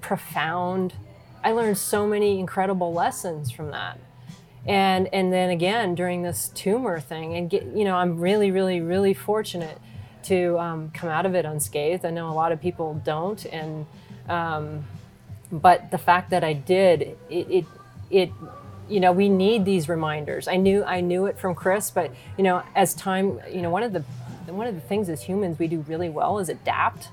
[0.00, 0.94] profound
[1.44, 3.98] i learned so many incredible lessons from that
[4.68, 8.80] and and then again during this tumor thing and get you know i'm really really
[8.80, 9.80] really fortunate
[10.22, 12.04] to um, come out of it unscathed.
[12.04, 13.86] I know a lot of people don't and
[14.28, 14.84] um,
[15.50, 17.64] but the fact that i did it it,
[18.10, 18.30] it
[18.88, 20.46] you know we need these reminders.
[20.46, 23.82] I knew i knew it from chris but you know as time you know one
[23.82, 24.04] of the
[24.52, 27.08] one of the things as humans we do really well is adapt.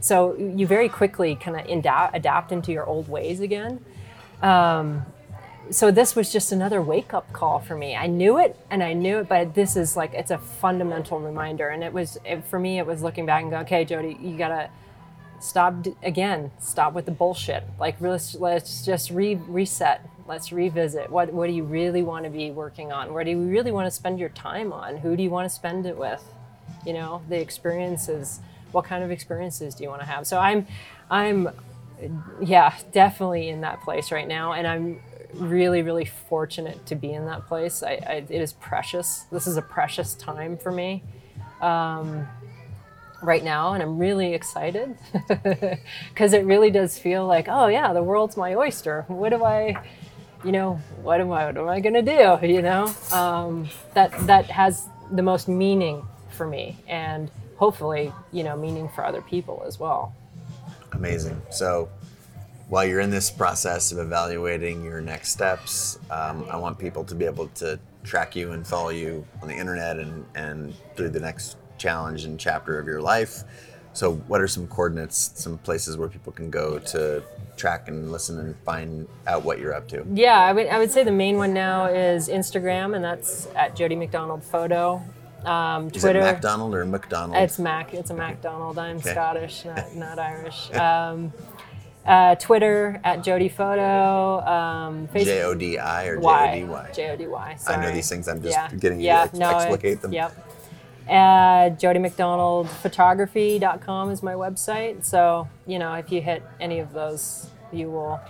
[0.00, 1.66] So you very quickly kind of
[2.12, 3.84] adapt, into your old ways again
[5.72, 7.96] so this was just another wake up call for me.
[7.96, 11.68] I knew it and I knew it, but this is like it's a fundamental reminder.
[11.68, 14.36] And it was it, for me, it was looking back and go, okay, Jody, you
[14.36, 14.68] gotta
[15.40, 16.50] stop again.
[16.60, 17.64] Stop with the bullshit.
[17.80, 20.06] Like let's let's just re- reset.
[20.28, 21.10] Let's revisit.
[21.10, 23.14] What what do you really want to be working on?
[23.14, 24.98] Where do you really want to spend your time on?
[24.98, 26.22] Who do you want to spend it with?
[26.84, 28.40] You know, the experiences.
[28.72, 30.26] What kind of experiences do you want to have?
[30.26, 30.66] So I'm
[31.10, 31.48] I'm
[32.40, 35.00] yeah, definitely in that place right now, and I'm
[35.34, 37.82] really, really fortunate to be in that place.
[37.82, 39.24] I, I, it is precious.
[39.32, 41.02] This is a precious time for me
[41.60, 42.26] um,
[43.22, 44.96] right now, and I'm really excited
[45.28, 49.04] because it really does feel like, oh yeah, the world's my oyster.
[49.08, 49.82] What do I,
[50.44, 52.46] you know, what am I, what am I gonna do?
[52.46, 58.56] You know, um, that that has the most meaning for me, and hopefully, you know,
[58.56, 60.14] meaning for other people as well.
[60.92, 61.40] Amazing.
[61.50, 61.88] So,
[62.72, 67.14] while you're in this process of evaluating your next steps, um, I want people to
[67.14, 71.20] be able to track you and follow you on the internet and, and through the
[71.20, 73.44] next challenge and chapter of your life.
[73.92, 77.22] So, what are some coordinates, some places where people can go to
[77.58, 80.06] track and listen and find out what you're up to?
[80.10, 83.76] Yeah, I would, I would say the main one now is Instagram, and that's at
[83.76, 85.02] Jody MacDonald Photo.
[85.44, 86.20] Um, Is Twitter.
[86.20, 87.36] it MacDonald or McDonald?
[87.36, 87.94] It's Mac.
[87.94, 88.78] It's a MacDonald.
[88.78, 89.10] I'm Okay.
[89.10, 90.70] Scottish, not, not Irish.
[90.82, 91.32] Um,
[92.06, 94.40] uh, Twitter at Jody Photo.
[94.40, 95.42] Um, J.
[95.42, 96.54] O D I or J O.
[96.54, 96.90] D Y?
[96.94, 97.56] J O D Y.
[97.68, 98.28] I know these things.
[98.28, 98.68] I'm just Yeah.
[98.76, 100.12] getting you yeah, to ex- no, explicate them.
[100.12, 100.48] Yep.
[101.08, 105.04] Uh, Jody MacDonald Photography.com is my website.
[105.04, 108.20] So you know, if you hit any of those, you will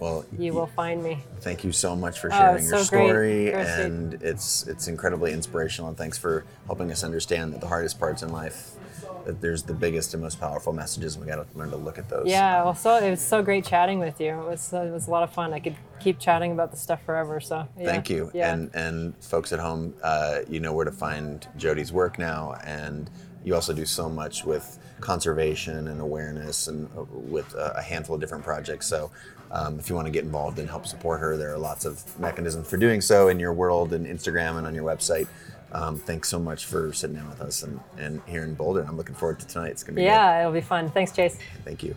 [0.00, 1.22] Well, you will find me.
[1.40, 5.32] thank you so much for Oh, sharing it's your so story and it's it's incredibly
[5.32, 8.70] inspirational and thanks for helping us understand that the hardest parts in life
[9.24, 11.98] that there's the biggest and most powerful messages and we got to learn to look
[11.98, 14.30] at those Yeah, well, so it was so great chatting with you.
[14.40, 15.52] It was it was a lot of fun.
[15.52, 17.40] I could keep chatting about the stuff forever.
[17.40, 17.84] So yeah.
[17.86, 18.52] thank you Yeah.
[18.52, 23.10] and and folks at home uh, you know where to find jody's work now and
[23.44, 28.14] you also do so much with conservation and awareness and uh, with a, a handful
[28.14, 29.10] of different projects so
[29.50, 32.18] um, if you want to get involved and help support her there are lots of
[32.18, 35.28] mechanisms for doing so in your world and instagram and on your website
[35.74, 38.86] Um, thanks so much for sitting down with us and, and here in Boulder.
[38.88, 39.72] I'm looking forward to tonight.
[39.72, 40.88] It's gonna be Yeah, it'll be fun.
[40.88, 41.36] Thanks, Chase.
[41.64, 41.96] Thank you.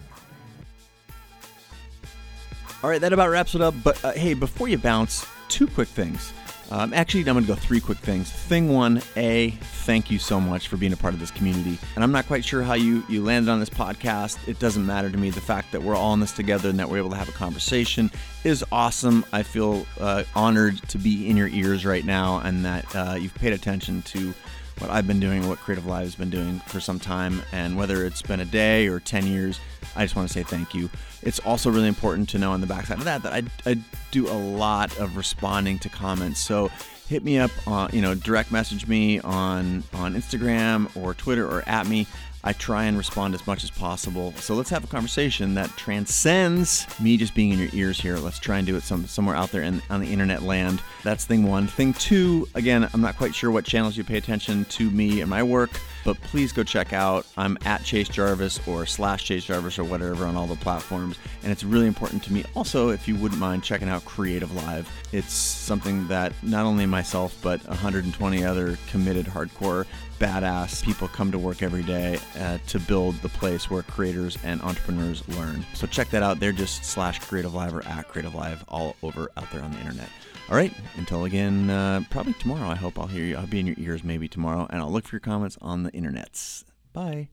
[2.84, 3.76] All right, that about wraps it up.
[3.84, 6.34] But uh, hey, before you bounce, two quick things.
[6.70, 8.30] Um, actually, I'm going to go three quick things.
[8.32, 9.52] Thing one, A,
[9.86, 11.78] thank you so much for being a part of this community.
[11.96, 14.46] And I'm not quite sure how you, you landed on this podcast.
[14.48, 15.30] It doesn't matter to me.
[15.30, 17.34] The fact that we're all in this together and that we're able to have a
[17.34, 18.12] conversation
[18.44, 19.26] is awesome.
[19.32, 23.36] I feel uh, honored to be in your ears right now and that uh, you've
[23.36, 24.34] paid attention to
[24.80, 28.22] what I've been doing, what CreativeLive has been doing for some time, and whether it's
[28.22, 29.60] been a day or 10 years,
[29.98, 30.90] I just want to say thank you.
[31.24, 33.78] It's also really important to know on the backside of that that I, I
[34.12, 36.40] do a lot of responding to comments.
[36.40, 36.70] So
[37.08, 41.64] hit me up, uh, you know, direct message me on on Instagram or Twitter or
[41.68, 42.08] at me.
[42.44, 44.32] I try and respond as much as possible.
[44.38, 48.18] So let's have a conversation that transcends me just being in your ears here.
[48.18, 50.82] Let's try and do it some somewhere out there in, on the internet land.
[51.04, 51.68] That's thing one.
[51.68, 55.30] Thing two, again, I'm not quite sure what channels you pay attention to me and
[55.30, 55.72] my work,
[56.08, 57.26] but please go check out.
[57.36, 61.18] I'm at Chase Jarvis or slash Chase Jarvis or whatever on all the platforms.
[61.44, 64.86] And it's really important to me also if you wouldn't mind checking out CreativeLive.
[65.12, 69.86] It's something that not only myself, but 120 other committed hardcore
[70.18, 74.62] badass people come to work every day uh, to build the place where creators and
[74.62, 75.66] entrepreneurs learn.
[75.74, 76.40] So check that out.
[76.40, 80.10] They're just slash CreativeLive or at CreativeLive all over out there on the internet.
[80.50, 80.74] All right.
[80.98, 82.70] Until again, uh, probably tomorrow.
[82.70, 83.36] I hope I'll hear you.
[83.36, 85.92] I'll be in your ears maybe tomorrow, and I'll look for your comments on the
[85.92, 86.64] internets.
[86.94, 87.30] Bye.